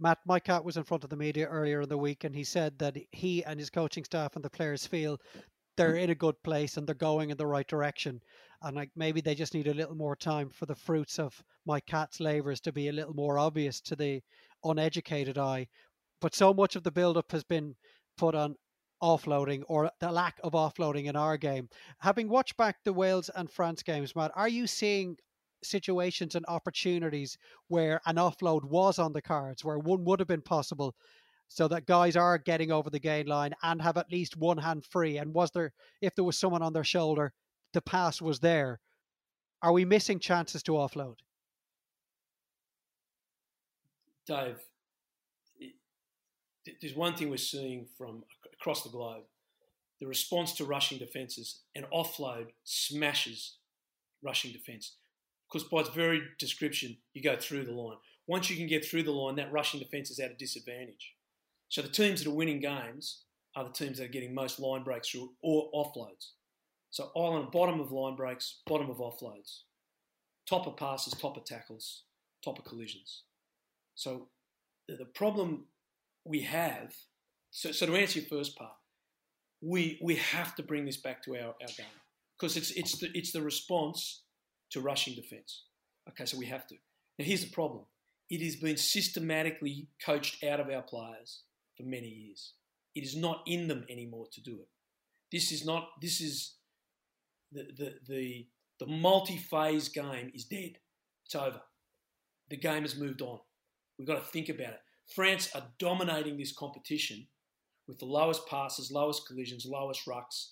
[0.00, 2.44] Matt, Mike Catt was in front of the media earlier in the week, and he
[2.44, 5.18] said that he and his coaching staff and the players feel
[5.76, 8.20] they're in a good place and they're going in the right direction.
[8.62, 11.86] And like maybe they just need a little more time for the fruits of Mike
[11.86, 14.20] Catt's labours to be a little more obvious to the
[14.64, 15.68] uneducated eye.
[16.20, 17.76] But so much of the build-up has been
[18.16, 18.56] put on
[19.02, 21.68] offloading or the lack of offloading in our game.
[21.98, 25.16] Having watched back the Wales and France games, Matt, are you seeing
[25.62, 27.36] situations and opportunities
[27.68, 30.94] where an offload was on the cards, where one would have been possible,
[31.48, 34.84] so that guys are getting over the gain line and have at least one hand
[34.84, 35.16] free?
[35.18, 37.32] And was there, if there was someone on their shoulder,
[37.72, 38.80] the pass was there?
[39.62, 41.16] Are we missing chances to offload?
[44.26, 44.58] Dave,
[46.80, 48.22] there's one thing we're seeing from
[48.60, 49.24] across the globe.
[50.00, 53.56] The response to rushing defences and offload smashes
[54.22, 54.96] rushing defence
[55.50, 57.96] because by its very description you go through the line.
[58.26, 61.14] Once you can get through the line that rushing defence is at a disadvantage.
[61.68, 63.24] So the teams that are winning games
[63.56, 66.30] are the teams that are getting most line breaks through or offloads.
[66.90, 69.60] So Ireland bottom of line breaks bottom of offloads.
[70.48, 72.02] Top of passes top of tackles
[72.44, 73.22] top of collisions.
[73.94, 74.28] So
[74.88, 75.66] the problem
[76.24, 76.94] we have,
[77.50, 78.72] so, so to answer your first part,
[79.60, 81.86] we we have to bring this back to our, our game
[82.38, 84.22] because it's it's the it's the response
[84.70, 85.64] to rushing defence.
[86.08, 86.76] Okay, so we have to.
[87.18, 87.84] Now here's the problem:
[88.30, 91.42] it has been systematically coached out of our players
[91.76, 92.52] for many years.
[92.94, 94.68] It is not in them anymore to do it.
[95.32, 95.88] This is not.
[96.00, 96.54] This is
[97.52, 98.46] the the the
[98.80, 100.78] the multi-phase game is dead.
[101.24, 101.60] It's over.
[102.48, 103.40] The game has moved on.
[103.98, 104.80] We've got to think about it.
[105.14, 107.26] France are dominating this competition
[107.88, 110.50] with the lowest passes, lowest collisions, lowest rucks,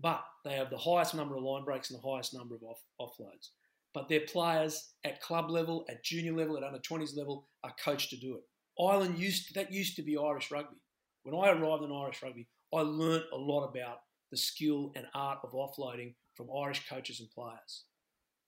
[0.00, 2.82] but they have the highest number of line breaks and the highest number of off,
[3.00, 3.50] offloads.
[3.94, 8.10] But their players at club level, at junior level, at under 20s level are coached
[8.10, 8.42] to do it.
[8.82, 10.76] Ireland used to, that used to be Irish rugby.
[11.22, 13.98] When I arrived in Irish rugby, I learnt a lot about
[14.30, 17.84] the skill and art of offloading from Irish coaches and players.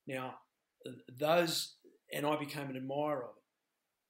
[0.07, 0.35] Now,
[1.19, 1.77] those,
[2.13, 3.44] and I became an admirer of it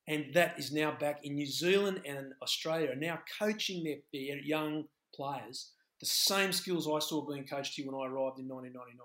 [0.06, 4.38] and that is now back in New Zealand and Australia are now coaching their, their
[4.38, 8.98] young players the same skills I saw being coached here when I arrived in 1999.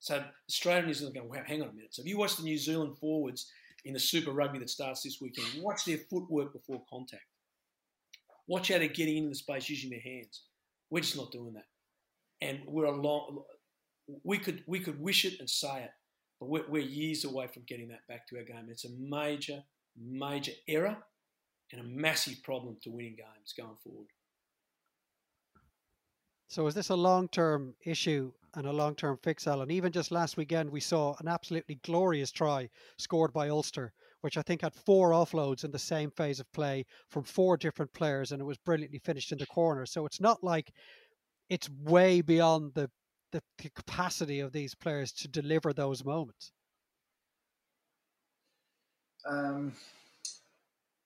[0.00, 1.94] So Australia and New Zealand going, wow, hang on a minute.
[1.94, 3.50] So if you watch the New Zealand forwards
[3.84, 7.24] in the Super Rugby that starts this weekend, watch their footwork before contact.
[8.46, 10.42] Watch how they're getting into the space using their hands.
[10.90, 11.66] We're just not doing that,
[12.40, 13.42] and we're a long.
[14.22, 15.90] We could we could wish it and say it,
[16.40, 18.68] but we're, we're years away from getting that back to our game.
[18.70, 19.62] It's a major
[20.00, 20.96] major error
[21.72, 24.06] and a massive problem to winning games going forward.
[26.48, 29.70] So is this a long-term issue and a long-term fix, Alan?
[29.70, 34.42] Even just last weekend, we saw an absolutely glorious try scored by Ulster, which I
[34.42, 38.40] think had four offloads in the same phase of play from four different players, and
[38.40, 39.84] it was brilliantly finished in the corner.
[39.84, 40.72] So it's not like
[41.50, 42.90] it's way beyond the
[43.30, 43.42] the
[43.74, 46.50] capacity of these players to deliver those moments.
[49.26, 49.72] Um,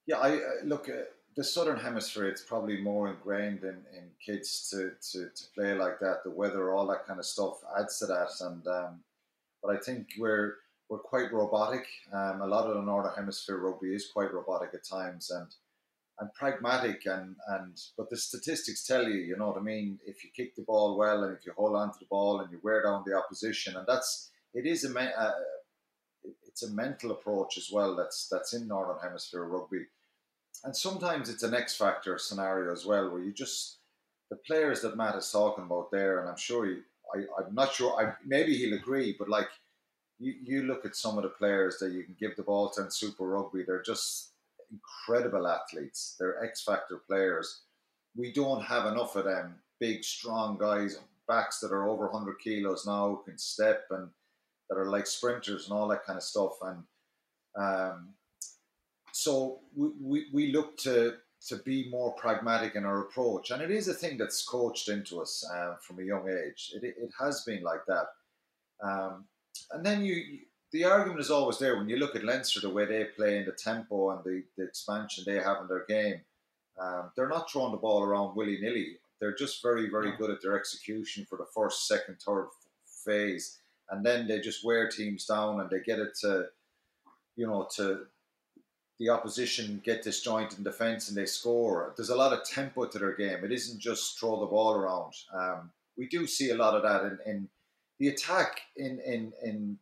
[0.06, 0.88] yeah, I look.
[0.88, 1.02] Uh,
[1.34, 5.98] the southern hemisphere, it's probably more ingrained in, in kids to, to, to play like
[6.00, 6.22] that.
[6.24, 8.28] The weather, all that kind of stuff adds to that.
[8.40, 9.00] And um,
[9.62, 10.56] but I think we're
[10.88, 11.86] we're quite robotic.
[12.12, 15.48] Um, a lot of the northern hemisphere rugby is quite robotic at times and
[16.20, 19.98] and pragmatic and and but the statistics tell you, you know what I mean.
[20.06, 22.52] If you kick the ball well and if you hold on to the ball and
[22.52, 25.34] you wear down the opposition, and that's it is a, a
[26.52, 29.86] it's a mental approach as well that's that's in Northern Hemisphere rugby.
[30.64, 33.78] And sometimes it's an X factor scenario as well, where you just
[34.30, 36.76] the players that Matt is talking about there, and I'm sure he,
[37.14, 39.48] I, I'm not sure, I, maybe he'll agree, but like
[40.18, 42.84] you, you look at some of the players that you can give the ball to
[42.84, 44.32] in Super Rugby, they're just
[44.70, 46.16] incredible athletes.
[46.18, 47.62] They're X factor players.
[48.16, 52.86] We don't have enough of them big, strong guys, backs that are over 100 kilos
[52.86, 54.08] now, can step and
[54.72, 56.52] that are like sprinters and all that kind of stuff.
[56.62, 56.84] And
[57.54, 58.14] Um,
[59.12, 61.16] so we, we, we look to
[61.48, 65.20] to be more pragmatic in our approach, and it is a thing that's coached into
[65.20, 66.72] us uh, from a young age.
[66.74, 68.06] It, it has been like that,
[68.82, 69.24] um,
[69.72, 70.38] and then you
[70.70, 73.46] the argument is always there when you look at Leinster, the way they play and
[73.46, 76.20] the tempo and the, the expansion they have in their game.
[76.80, 78.96] Um, they're not throwing the ball around willy nilly.
[79.20, 82.48] They're just very, very good at their execution for the first, second, third
[83.04, 83.58] phase,
[83.90, 86.46] and then they just wear teams down and they get it to,
[87.36, 88.06] you know, to
[88.98, 91.92] the opposition get disjointed in defence and they score.
[91.96, 93.44] There's a lot of tempo to their game.
[93.44, 95.12] It isn't just throw the ball around.
[95.34, 97.48] Um, we do see a lot of that in, in
[97.98, 99.78] the attack in in in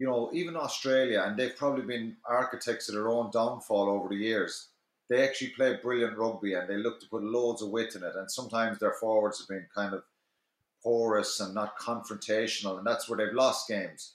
[0.00, 4.16] you know, even Australia, and they've probably been architects of their own downfall over the
[4.16, 4.68] years.
[5.10, 8.14] They actually play brilliant rugby and they look to put loads of wit in it.
[8.16, 10.02] And sometimes their forwards have been kind of
[10.82, 14.14] porous and not confrontational, and that's where they've lost games.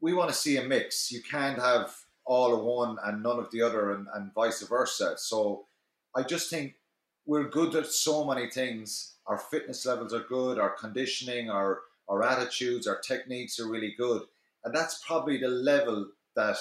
[0.00, 1.12] We want to see a mix.
[1.12, 5.14] You can't have all of one and none of the other, and, and vice versa.
[5.18, 5.66] So
[6.14, 6.74] I just think
[7.26, 9.14] we're good at so many things.
[9.26, 14.22] Our fitness levels are good, our conditioning, our, our attitudes, our techniques are really good
[14.64, 16.56] and that's probably the level that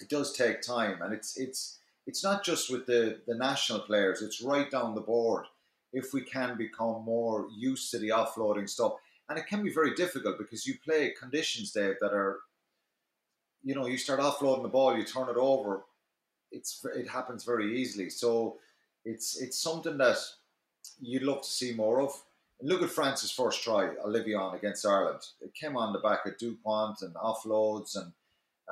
[0.00, 4.22] it does take time, and it's it's it's not just with the the national players;
[4.22, 5.46] it's right down the board.
[5.94, 8.94] If we can become more used to the offloading stuff,
[9.28, 12.40] and it can be very difficult because you play conditions, Dave, that are,
[13.62, 15.84] you know, you start offloading the ball, you turn it over,
[16.52, 18.10] it's it happens very easily.
[18.10, 18.58] So
[19.04, 20.18] it's it's something that
[21.00, 22.12] you'd love to see more of.
[22.62, 25.20] Look at France's first try, Ollivon against Ireland.
[25.40, 28.12] It came on the back of Dupont and offloads and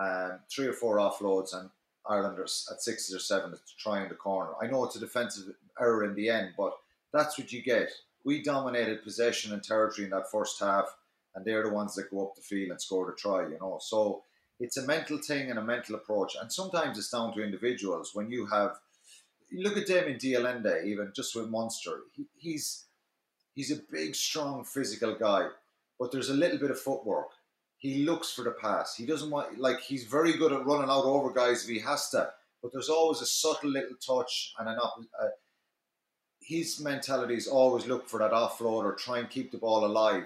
[0.01, 1.69] um, three or four offloads, and
[2.09, 4.53] Irelanders at sixes or seven to try in the corner.
[4.61, 6.73] I know it's a defensive error in the end, but
[7.13, 7.91] that's what you get.
[8.25, 10.87] We dominated possession and territory in that first half,
[11.35, 13.79] and they're the ones that go up the field and score the try, you know.
[13.81, 14.23] So
[14.61, 18.11] it's a mental thing and a mental approach, and sometimes it's down to individuals.
[18.15, 18.73] When you have,
[19.53, 22.87] look at Damian de Allende, even just with Munster, he, he's
[23.55, 25.49] He's a big, strong, physical guy,
[25.99, 27.29] but there's a little bit of footwork.
[27.79, 28.97] He looks for the pass.
[28.97, 32.09] He doesn't want like he's very good at running out over guys if he has
[32.11, 32.31] to,
[32.63, 34.97] but there's always a subtle little touch and an up.
[36.45, 40.25] His mentality is always look for that offload or try and keep the ball alive.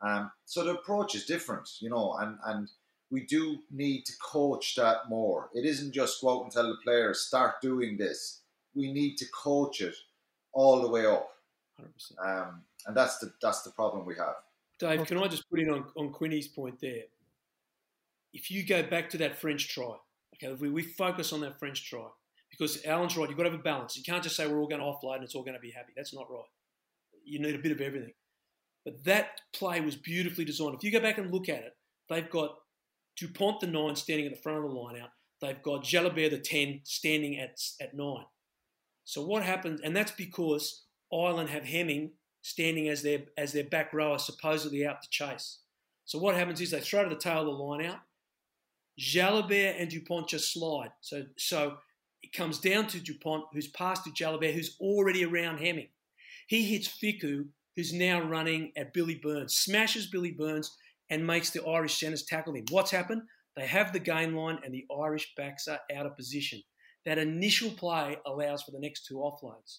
[0.00, 2.68] Um, so the approach is different, you know, and and
[3.10, 5.48] we do need to coach that more.
[5.54, 8.42] It isn't just go out and tell the players start doing this.
[8.74, 9.94] We need to coach it
[10.52, 11.30] all the way up.
[12.24, 14.36] Um, and that's the that's the problem we have.
[14.78, 17.04] Dave, can I just put in on, on Quinny's point there?
[18.32, 19.96] If you go back to that French try,
[20.34, 22.06] okay, if we, we focus on that French try,
[22.50, 23.96] because Alan's right, you've got to have a balance.
[23.96, 25.70] You can't just say we're all going to offload and it's all going to be
[25.70, 25.92] happy.
[25.96, 26.48] That's not right.
[27.24, 28.12] You need a bit of everything.
[28.84, 30.74] But that play was beautifully designed.
[30.74, 31.76] If you go back and look at it,
[32.08, 32.56] they've got
[33.16, 35.10] Dupont the nine standing at the front of the line out.
[35.40, 38.24] They've got Jalibert the ten standing at at nine.
[39.04, 39.80] So what happens?
[39.82, 45.02] And that's because Ireland have Hemming standing as their as their back rower, supposedly out
[45.02, 45.58] to chase.
[46.04, 48.00] So what happens is they throw to the tail of the line out.
[48.98, 50.90] Jalibert and Dupont just slide.
[51.00, 51.76] So so
[52.28, 55.88] it comes down to Dupont, who's passed to Jalibert, who's already around Hemming.
[56.46, 60.76] He hits Fickou, who's now running at Billy Burns, smashes Billy Burns,
[61.10, 62.64] and makes the Irish centres tackle him.
[62.70, 63.22] What's happened?
[63.56, 66.62] They have the game line, and the Irish backs are out of position.
[67.04, 69.78] That initial play allows for the next two offloads.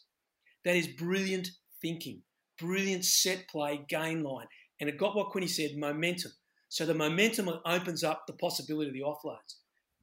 [0.66, 1.50] That is brilliant
[1.82, 2.24] thinking
[2.60, 4.48] brilliant set play gain line.
[4.80, 6.32] And it got what Quinny said momentum.
[6.68, 9.56] So the momentum opens up the possibility of the offloads.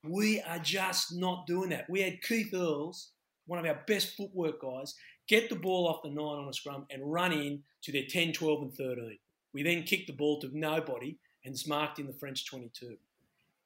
[0.09, 1.89] We are just not doing that.
[1.89, 3.11] We had Keith Earls,
[3.47, 4.95] one of our best footwork guys,
[5.29, 8.33] get the ball off the nine on a scrum and run in to their 10,
[8.33, 9.19] 12, and 13.
[9.53, 12.97] We then kicked the ball to nobody and it's marked in the French 22.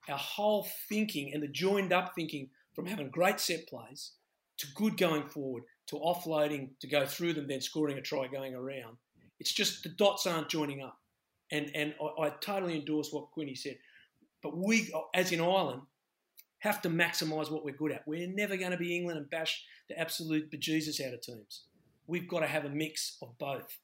[0.09, 4.13] Our whole thinking and the joined up thinking from having great set plays
[4.59, 8.55] to good going forward to offloading to go through them, then scoring a try going
[8.55, 8.97] around.
[9.41, 10.99] It's just the dots aren't joining up.
[11.51, 13.79] And, and I, I totally endorse what Quinny said.
[14.43, 15.83] But we, as in Ireland,
[16.61, 18.07] have to maximise what we're good at.
[18.07, 21.65] We're never going to be England and bash the absolute bejesus out of teams.
[22.07, 23.79] We've got to have a mix of both.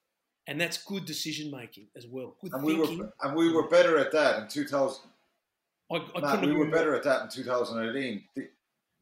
[0.47, 2.37] And that's good decision making as well.
[2.41, 2.89] Good and thinking.
[2.89, 5.03] we were and we were better at that in 2000.
[5.91, 8.22] I, I Matt, we were better at that in 2018.
[8.37, 8.49] The,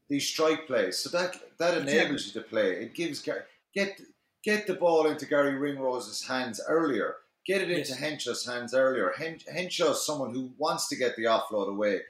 [0.09, 0.97] these strike plays.
[0.97, 2.71] So that that enables you to play.
[2.71, 4.01] It gives get
[4.43, 7.17] get the ball into Garry Ringrose's hands earlier.
[7.45, 7.99] Get it into yes.
[7.99, 9.13] Henshaw's hands earlier.
[9.15, 12.01] Hen- Henshaw's someone who wants to get the offload away.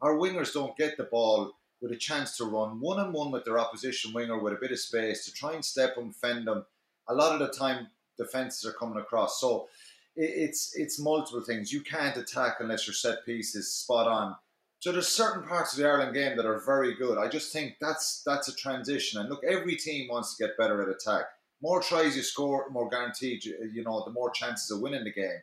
[0.00, 3.44] Our wingers don't get the ball with a chance to run one on one with
[3.44, 6.64] their opposition winger with a bit of space to try and step them, fend them.
[7.08, 9.40] A lot of the time, defenses are coming across.
[9.40, 9.68] So
[10.16, 11.72] it's it's multiple things.
[11.72, 14.34] You can't attack unless your set piece is spot on
[14.80, 17.18] So there's certain parts of the Ireland game that are very good.
[17.18, 19.20] I just think that's that's a transition.
[19.20, 21.26] And look, every team wants to get better at attack.
[21.62, 23.44] More tries you score, more guaranteed.
[23.44, 25.42] You know, the more chances of winning the game.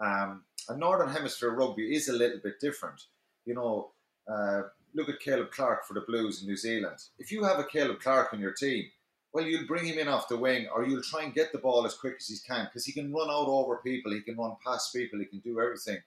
[0.00, 3.02] Um, and Northern Hemisphere rugby is a little bit different.
[3.46, 3.90] You know,
[4.30, 4.62] uh,
[4.94, 6.98] look at Caleb Clarke for the Blues in New Zealand.
[7.18, 8.86] If you have a Caleb Clarke on your team,
[9.32, 11.84] well, you'll bring him in off the wing or you'll try and get the ball
[11.84, 14.56] as quick as he can because he can run out over people, he can run
[14.64, 15.98] past people, he can do everything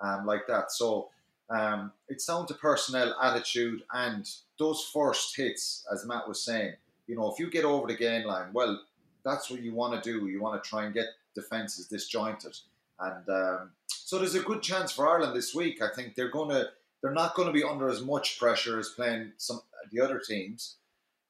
[0.00, 0.72] um, like that.
[0.72, 1.10] So
[1.50, 4.28] um, it's down to personnel, attitude, and
[4.58, 6.74] those first hits, as Matt was saying.
[7.06, 8.80] You know, if you get over the gain line, well,
[9.22, 10.28] that's what you want to do.
[10.28, 12.56] You want to try and get defences disjointed.
[13.02, 15.82] And um, so there's a good chance for Ireland this week.
[15.82, 16.68] I think they're going to
[17.02, 20.76] they're not going to be under as much pressure as playing some the other teams,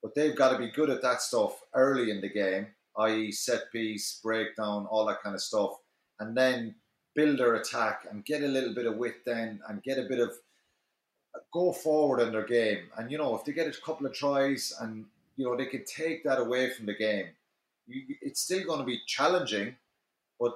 [0.02, 2.66] but they've got to be good at that stuff early in the game,
[2.98, 5.78] i.e., set piece, breakdown, all that kind of stuff,
[6.20, 6.74] and then
[7.14, 10.18] build their attack and get a little bit of width then and get a bit
[10.18, 10.32] of
[11.52, 12.84] go forward in their game.
[12.96, 15.06] And you know, if they get a couple of tries and
[15.36, 17.28] you know they can take that away from the game,
[17.86, 19.76] you, it's still going to be challenging,
[20.38, 20.54] but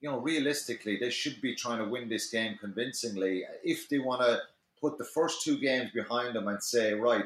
[0.00, 4.22] you know, realistically, they should be trying to win this game convincingly if they want
[4.22, 4.40] to
[4.80, 7.24] put the first two games behind them and say, right,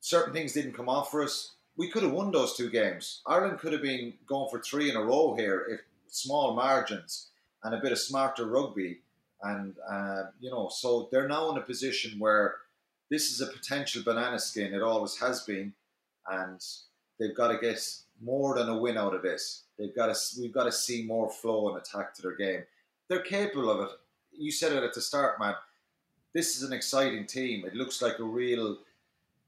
[0.00, 1.52] certain things didn't come off for us.
[1.76, 3.20] We could have won those two games.
[3.26, 7.28] Ireland could have been going for three in a row here if small margins
[7.62, 9.00] and a bit of smarter rugby.
[9.42, 12.56] And, uh, you know, so they're now in a position where
[13.10, 14.74] this is a potential banana skin.
[14.74, 15.72] It always has been.
[16.26, 16.60] And
[17.20, 17.80] they've got to get
[18.20, 19.64] more than a win out of this.
[19.78, 22.64] They've got to, we've got to see more flow and attack to their game.
[23.08, 23.90] They're capable of it.
[24.32, 25.54] You said it at the start, man.
[26.34, 27.64] This is an exciting team.
[27.64, 28.78] It looks like a real,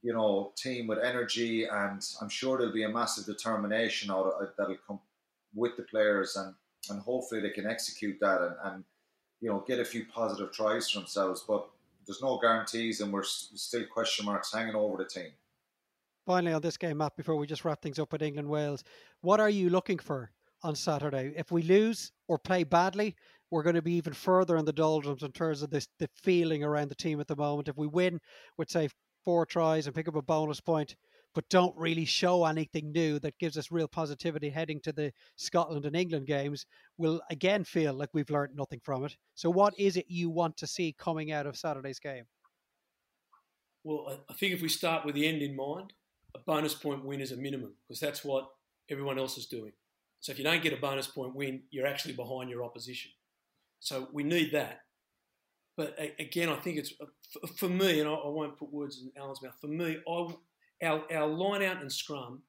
[0.03, 4.49] you know, team with energy, and I'm sure there'll be a massive determination out of,
[4.57, 5.01] that'll come
[5.55, 6.55] with the players, and
[6.89, 8.85] and hopefully they can execute that and, and
[9.43, 11.45] you know get a few positive tries for themselves.
[11.47, 11.69] But
[12.07, 15.33] there's no guarantees, and we're still question marks hanging over the team
[16.27, 18.85] finally on this game, Matt, before we just wrap things up with England Wales,
[19.21, 20.31] what are you looking for
[20.63, 21.33] on Saturday?
[21.37, 23.17] If we lose or play badly,
[23.51, 26.63] we're going to be even further in the doldrums in terms of this the feeling
[26.63, 27.69] around the team at the moment.
[27.69, 28.21] If we win
[28.57, 28.89] with say
[29.25, 30.97] four tries and pick up a bonus point,
[31.35, 35.87] but don't really show anything new that gives us real positivity heading to the Scotland
[35.87, 36.67] and England games,
[36.99, 39.17] we'll again feel like we've learned nothing from it.
[39.35, 42.25] So, what is it you want to see coming out of Saturday's game?
[43.85, 45.93] Well, I think if we start with the end in mind,
[46.35, 48.49] a bonus point win is a minimum because that's what
[48.91, 49.73] everyone else is doing.
[50.21, 53.11] So if you don't get a bonus point win, you're actually behind your opposition.
[53.81, 54.81] So we need that.
[55.77, 59.43] But again, I think it's uh, for me, and I won't put words in Alan's
[59.43, 59.55] mouth.
[59.61, 62.43] For me, I, our our line out and scrum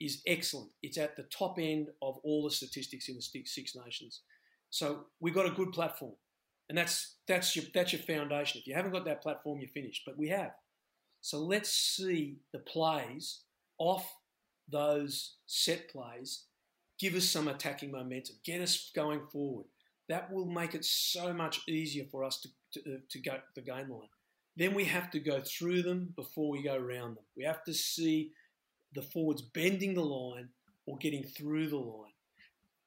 [0.00, 0.70] is excellent.
[0.82, 4.22] It's at the top end of all the statistics in the Six Nations.
[4.70, 6.14] So we've got a good platform,
[6.68, 8.60] and that's that's your that's your foundation.
[8.60, 10.02] If you haven't got that platform, you're finished.
[10.04, 10.50] But we have.
[11.22, 13.40] So let's see the plays
[13.78, 14.12] off
[14.68, 16.44] those set plays,
[16.98, 19.66] give us some attacking momentum, get us going forward.
[20.08, 23.62] That will make it so much easier for us to, to, uh, to go the
[23.62, 24.08] game line.
[24.56, 27.24] Then we have to go through them before we go around them.
[27.36, 28.32] We have to see
[28.94, 30.48] the forwards bending the line
[30.86, 32.10] or getting through the line.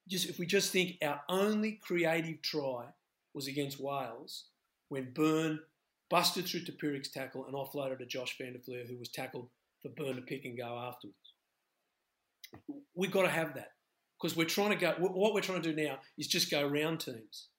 [0.07, 2.85] Just if we just think our only creative try
[3.33, 4.45] was against Wales
[4.89, 5.59] when Beirne
[6.09, 9.49] busted through Tipuric's tackle and offloaded to Josh van der Flier, who was tackled
[9.81, 11.17] for Beirne to pick and go afterwards.
[12.95, 13.71] We've got to have that
[14.19, 14.95] because we're trying to go.
[14.99, 17.49] What we're trying to do now is just go round teams,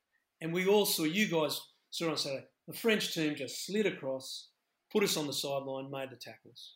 [0.40, 2.44] and we all saw you guys saw on Saturday.
[2.68, 4.48] The French team just slid across,
[4.92, 6.74] put us on the sideline, made the tackles.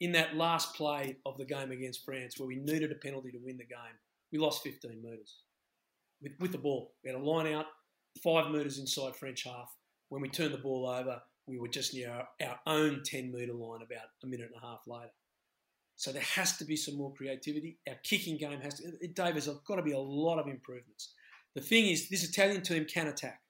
[0.00, 3.38] In that last play of the game against France, where we needed a penalty to
[3.38, 3.96] win the game,
[4.32, 5.36] we lost 15 metres
[6.20, 6.92] with, with the ball.
[7.04, 7.66] We had a line out,
[8.22, 9.74] five metres inside French half,
[10.12, 13.54] when we turned the ball over, we were just near our, our own 10 metre
[13.54, 15.10] line about a minute and a half later.
[15.96, 17.78] So there has to be some more creativity.
[17.88, 21.14] Our kicking game has to, It, Dave, there's got to be a lot of improvements.
[21.54, 23.40] The thing is, this Italian team can attack.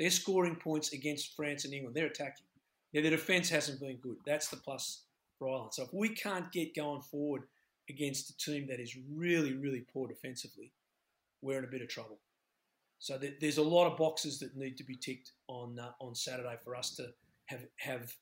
[0.00, 1.94] They're scoring points against France and England.
[1.94, 2.46] They're attacking.
[2.92, 4.16] Now, their defence hasn't been good.
[4.26, 5.04] That's the plus
[5.38, 5.74] for Ireland.
[5.74, 7.42] So if we can't get going forward
[7.88, 10.72] against a team that is really, really poor defensively,
[11.40, 12.18] we're in a bit of trouble.
[13.00, 16.14] So th- there's a lot of boxes that need to be ticked on uh, on
[16.14, 17.08] Saturday for us to
[17.46, 18.12] have have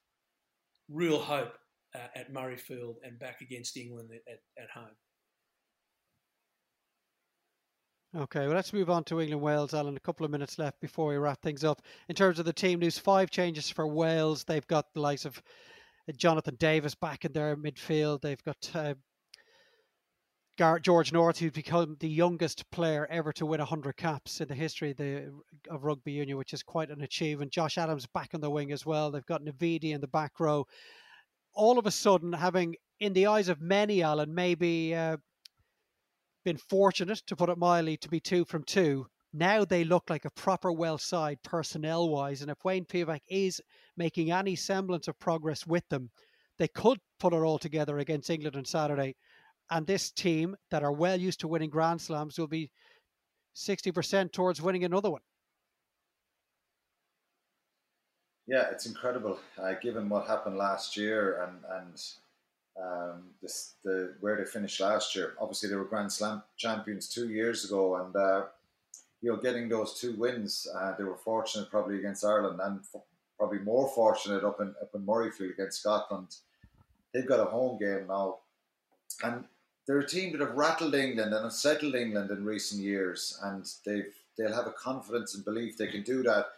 [0.88, 1.58] real hope
[1.94, 4.96] uh, at Murrayfield and back against England at, at, home.
[8.16, 9.96] Okay, well, let's move on to England Wales, Alan.
[9.96, 11.82] A couple of minutes left before we wrap things up.
[12.08, 14.44] In terms of the team news, five changes for Wales.
[14.44, 15.42] They've got the likes of
[16.16, 18.22] Jonathan Davies back in their midfield.
[18.22, 18.94] They've got uh,
[20.58, 24.90] George North, who's become the youngest player ever to win 100 caps in the history
[24.90, 25.32] of, the,
[25.70, 27.52] of rugby union, which is quite an achievement.
[27.52, 29.12] Josh Adams back on the wing as well.
[29.12, 30.66] They've got Navidi in the back row.
[31.54, 35.18] All of a sudden, having, in the eyes of many, Alan, maybe uh,
[36.44, 39.06] been fortunate, to put it mildly, to be two from two.
[39.32, 42.42] Now they look like a proper well side personnel wise.
[42.42, 43.60] And if Wayne Pivac is
[43.96, 46.10] making any semblance of progress with them,
[46.58, 49.14] they could put it all together against England on Saturday
[49.70, 52.70] and this team that are well used to winning Grand Slams will be
[53.56, 55.20] 60% towards winning another one.
[58.46, 59.38] Yeah, it's incredible.
[59.60, 62.02] Uh, given what happened last year and and
[62.80, 65.34] um, this, the where they finished last year.
[65.40, 68.44] Obviously, they were Grand Slam champions two years ago, and uh,
[69.20, 73.02] you know, getting those two wins, uh, they were fortunate probably against Ireland, and f-
[73.36, 76.36] probably more fortunate up in up in Murrayfield against Scotland.
[77.12, 78.38] They've got a home game now,
[79.24, 79.44] and
[79.88, 84.14] they're a team that have rattled England and unsettled England in recent years, and they've
[84.36, 86.48] they'll have a confidence and belief they can do that.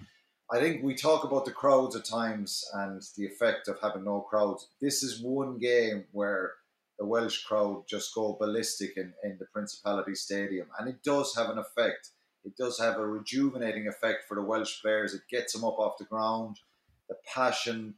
[0.52, 4.20] I think we talk about the crowds at times and the effect of having no
[4.20, 4.66] crowds.
[4.80, 6.54] This is one game where
[6.98, 11.50] the Welsh crowd just go ballistic in, in the Principality Stadium, and it does have
[11.50, 12.10] an effect.
[12.44, 15.14] It does have a rejuvenating effect for the Welsh players.
[15.14, 16.58] It gets them up off the ground.
[17.08, 17.94] The passion,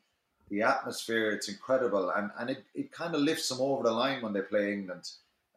[0.53, 4.21] the atmosphere, it's incredible, and and it, it kind of lifts them over the line
[4.23, 5.09] when they play England.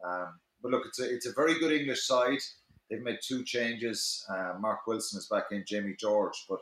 [0.02, 2.40] Um, but look, it's a, it's a very good English side.
[2.88, 4.24] They've made two changes.
[4.28, 6.60] Uh, Mark Wilson is back in, Jamie George, but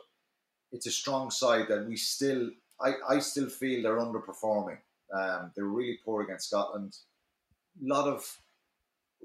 [0.73, 2.49] it's a strong side that we still,
[2.81, 4.79] I, I still feel they're underperforming.
[5.17, 6.97] Um, they're really poor against Scotland.
[7.81, 8.37] A lot of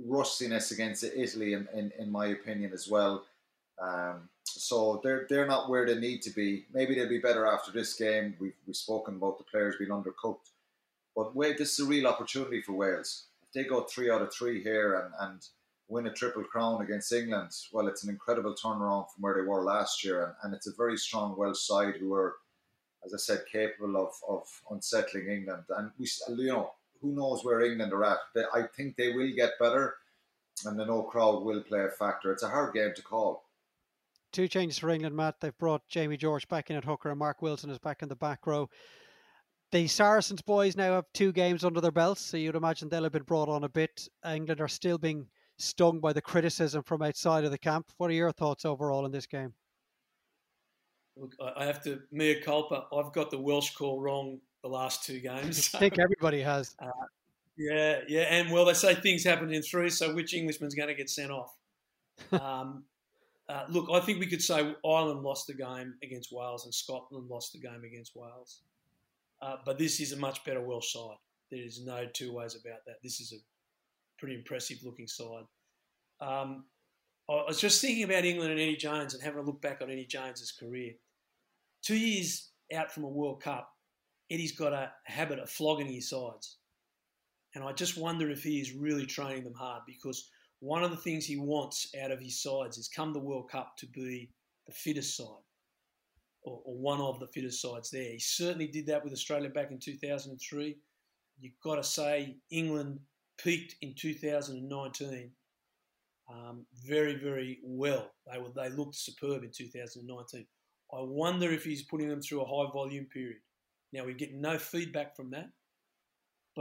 [0.07, 3.25] rustiness against Italy, in, in, in my opinion, as well.
[3.83, 6.67] Um, so they're they're not where they need to be.
[6.73, 8.37] Maybe they'll be better after this game.
[8.39, 10.51] We've we've spoken about the players being undercooked,
[11.15, 14.33] but wait, this is a real opportunity for Wales If they go three out of
[14.33, 15.41] three here and, and
[15.89, 19.65] win a triple crown against England, well, it's an incredible turnaround from where they were
[19.65, 20.25] last year.
[20.25, 22.37] And, and it's a very strong Welsh side who are,
[23.05, 25.65] as I said, capable of, of unsettling England.
[25.77, 28.19] And we, you know, who knows where England are at?
[28.35, 29.97] They, I think they will get better,
[30.65, 32.33] and the no crowd will play a factor.
[32.33, 33.45] It's a hard game to call.
[34.33, 35.41] Two changes for England, Matt.
[35.41, 38.17] They've brought Jamie George back in at hooker, and Mark Wilson is back in the
[38.17, 38.69] back row
[39.73, 43.13] the Saracens boys now have two games under their belts, so you'd imagine they'll have
[43.13, 44.09] been brought on a bit.
[44.27, 45.27] England are still being
[45.59, 47.87] stung by the criticism from outside of the camp.
[47.99, 49.55] What are your thoughts overall in this game?
[51.17, 52.87] Look, I have to mea culpa.
[52.93, 55.71] I've got the Welsh call wrong the last two games.
[55.75, 56.75] I think everybody has.
[56.85, 56.91] Uh,
[57.59, 60.95] yeah, yeah, and well, they say things happen in three, so which Englishman's going to
[60.95, 61.55] get sent off?
[62.33, 62.85] um,
[63.51, 67.29] uh, look, I think we could say Ireland lost the game against Wales and Scotland
[67.29, 68.61] lost the game against Wales.
[69.43, 71.17] Uh, but this is a much better Welsh side.
[71.51, 72.97] There is no two ways about that.
[73.03, 73.43] This is a
[74.21, 75.47] pretty impressive looking side.
[76.21, 76.67] Um,
[77.29, 79.91] I was just thinking about England and Eddie Jones and having a look back on
[79.91, 80.93] Eddie Jones's career.
[81.83, 83.69] Two years out from a World Cup,
[84.31, 86.59] Eddie's got a habit of flogging his sides.
[87.57, 90.31] And I just wonder if he is really training them hard because
[90.61, 93.77] one of the things he wants out of his sides is come the World Cup
[93.79, 94.31] to be
[94.67, 95.27] the fittest side
[96.43, 98.13] or, or, one of the fittest sides there.
[98.13, 100.77] He certainly did that with Australia back in 2003.
[101.41, 103.01] You've got to say England
[103.39, 105.31] peaked in 2019
[106.31, 108.11] um, very, very well.
[108.31, 110.47] They were they looked superb in 2019.
[110.93, 113.39] I wonder if he's putting them through a high volume period.
[113.93, 115.49] Now we get no feedback from that,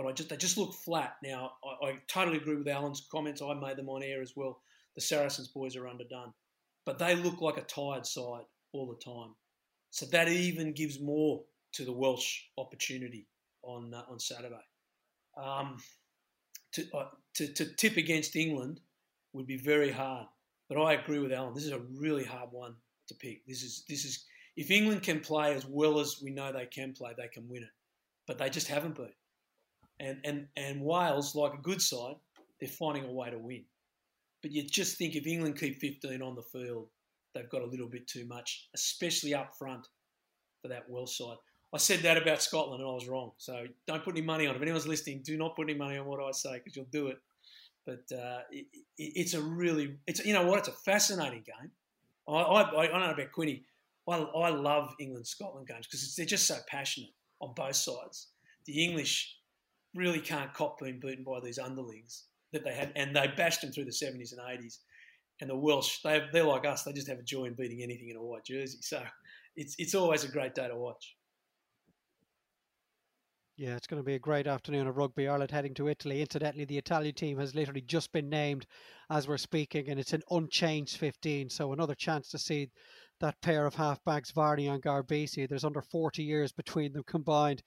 [0.02, 1.16] but I just they just look flat.
[1.24, 3.42] Now I, I totally agree with Alan's comments.
[3.42, 4.62] I made them on air as well.
[4.96, 6.34] The Saracens boys are underdone,
[6.86, 9.36] but they look like a tired side all the time.
[9.90, 11.44] So that even gives more
[11.74, 13.28] to the Welsh opportunity
[13.62, 14.56] on uh, on Saturday.
[15.38, 15.78] Um,
[16.74, 18.80] to, uh, to, to tip against England
[19.34, 20.28] would be very hard,
[20.70, 21.54] but I agree with Alan.
[21.54, 22.76] This is a really hard one
[23.08, 23.46] to pick.
[23.48, 24.26] This is this is
[24.56, 27.64] if England can play as well as we know they can play, they can win
[27.64, 27.70] it,
[28.28, 29.12] but they just haven't been.
[30.00, 32.16] And and and Wales, like a good side,
[32.60, 33.64] they're finding a way to win.
[34.42, 36.88] But you just think if England keep 15 on the field,
[37.34, 39.88] they've got a little bit too much, especially up front
[40.62, 41.38] for that Welsh side.
[41.74, 43.32] I said that about Scotland and I was wrong.
[43.38, 44.58] So don't put any money on it.
[44.58, 47.08] If anyone's listening, do not put any money on what I say because you'll do
[47.08, 47.20] it.
[47.86, 48.66] But uh, it,
[48.98, 50.60] it's a really, it's you know what?
[50.60, 51.72] It's a fascinating game.
[52.28, 53.64] I, I, I don't know about Quinny.
[54.08, 58.28] I, I love England Scotland games because they're just so passionate on both sides.
[58.66, 59.36] The English
[59.96, 63.72] really can't cop being beaten by these underlings that they had, and they bashed them
[63.72, 64.80] through the 70s and 80s
[65.42, 66.84] and the Welsh, they, they're like us.
[66.84, 68.80] They just have a joy in beating anything in a white jersey.
[68.82, 69.02] So
[69.56, 71.16] it's it's always a great day to watch.
[73.58, 75.28] Yeah, it's going to be a great afternoon of rugby.
[75.28, 76.22] Ireland heading to Italy.
[76.22, 78.66] Incidentally, the Italian team has literally just been named
[79.10, 81.50] as we're speaking, and it's an unchanged 15.
[81.50, 82.70] So another chance to see
[83.20, 85.48] that pair of halfbacks, Varney and Garbisi.
[85.48, 87.62] There's under 40 years between them combined.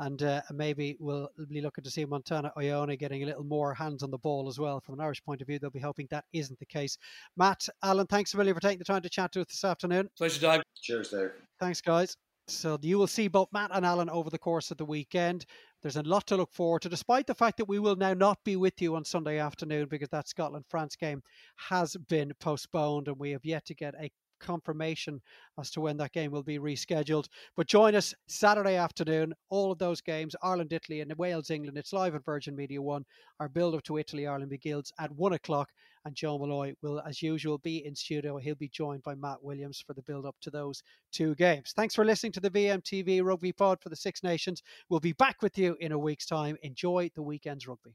[0.00, 4.02] And uh, maybe we'll be looking to see Montana Ioane getting a little more hands
[4.02, 4.80] on the ball as well.
[4.80, 6.96] From an Irish point of view, they'll be hoping that isn't the case.
[7.36, 10.08] Matt, Alan, thanks a million for taking the time to chat to us this afternoon.
[10.16, 10.62] Pleasure, Dave.
[10.80, 11.30] Cheers, Dave.
[11.58, 12.16] Thanks, guys.
[12.48, 15.44] So you will see both Matt and Alan over the course of the weekend.
[15.82, 18.38] There's a lot to look forward to, despite the fact that we will now not
[18.44, 21.22] be with you on Sunday afternoon because that Scotland France game
[21.56, 25.20] has been postponed and we have yet to get a confirmation
[25.58, 27.28] as to when that game will be rescheduled.
[27.56, 31.78] But join us Saturday afternoon, all of those games Ireland, Italy, and Wales, England.
[31.78, 33.04] It's live on Virgin Media One.
[33.40, 35.70] Our build up to Italy, Ireland begins at one o'clock.
[36.04, 38.38] And Joe Molloy will, as usual, be in studio.
[38.38, 40.82] He'll be joined by Matt Williams for the build up to those
[41.12, 41.72] two games.
[41.76, 44.62] Thanks for listening to the VMTV Rugby Pod for the Six Nations.
[44.88, 46.56] We'll be back with you in a week's time.
[46.62, 47.94] Enjoy the weekend's rugby.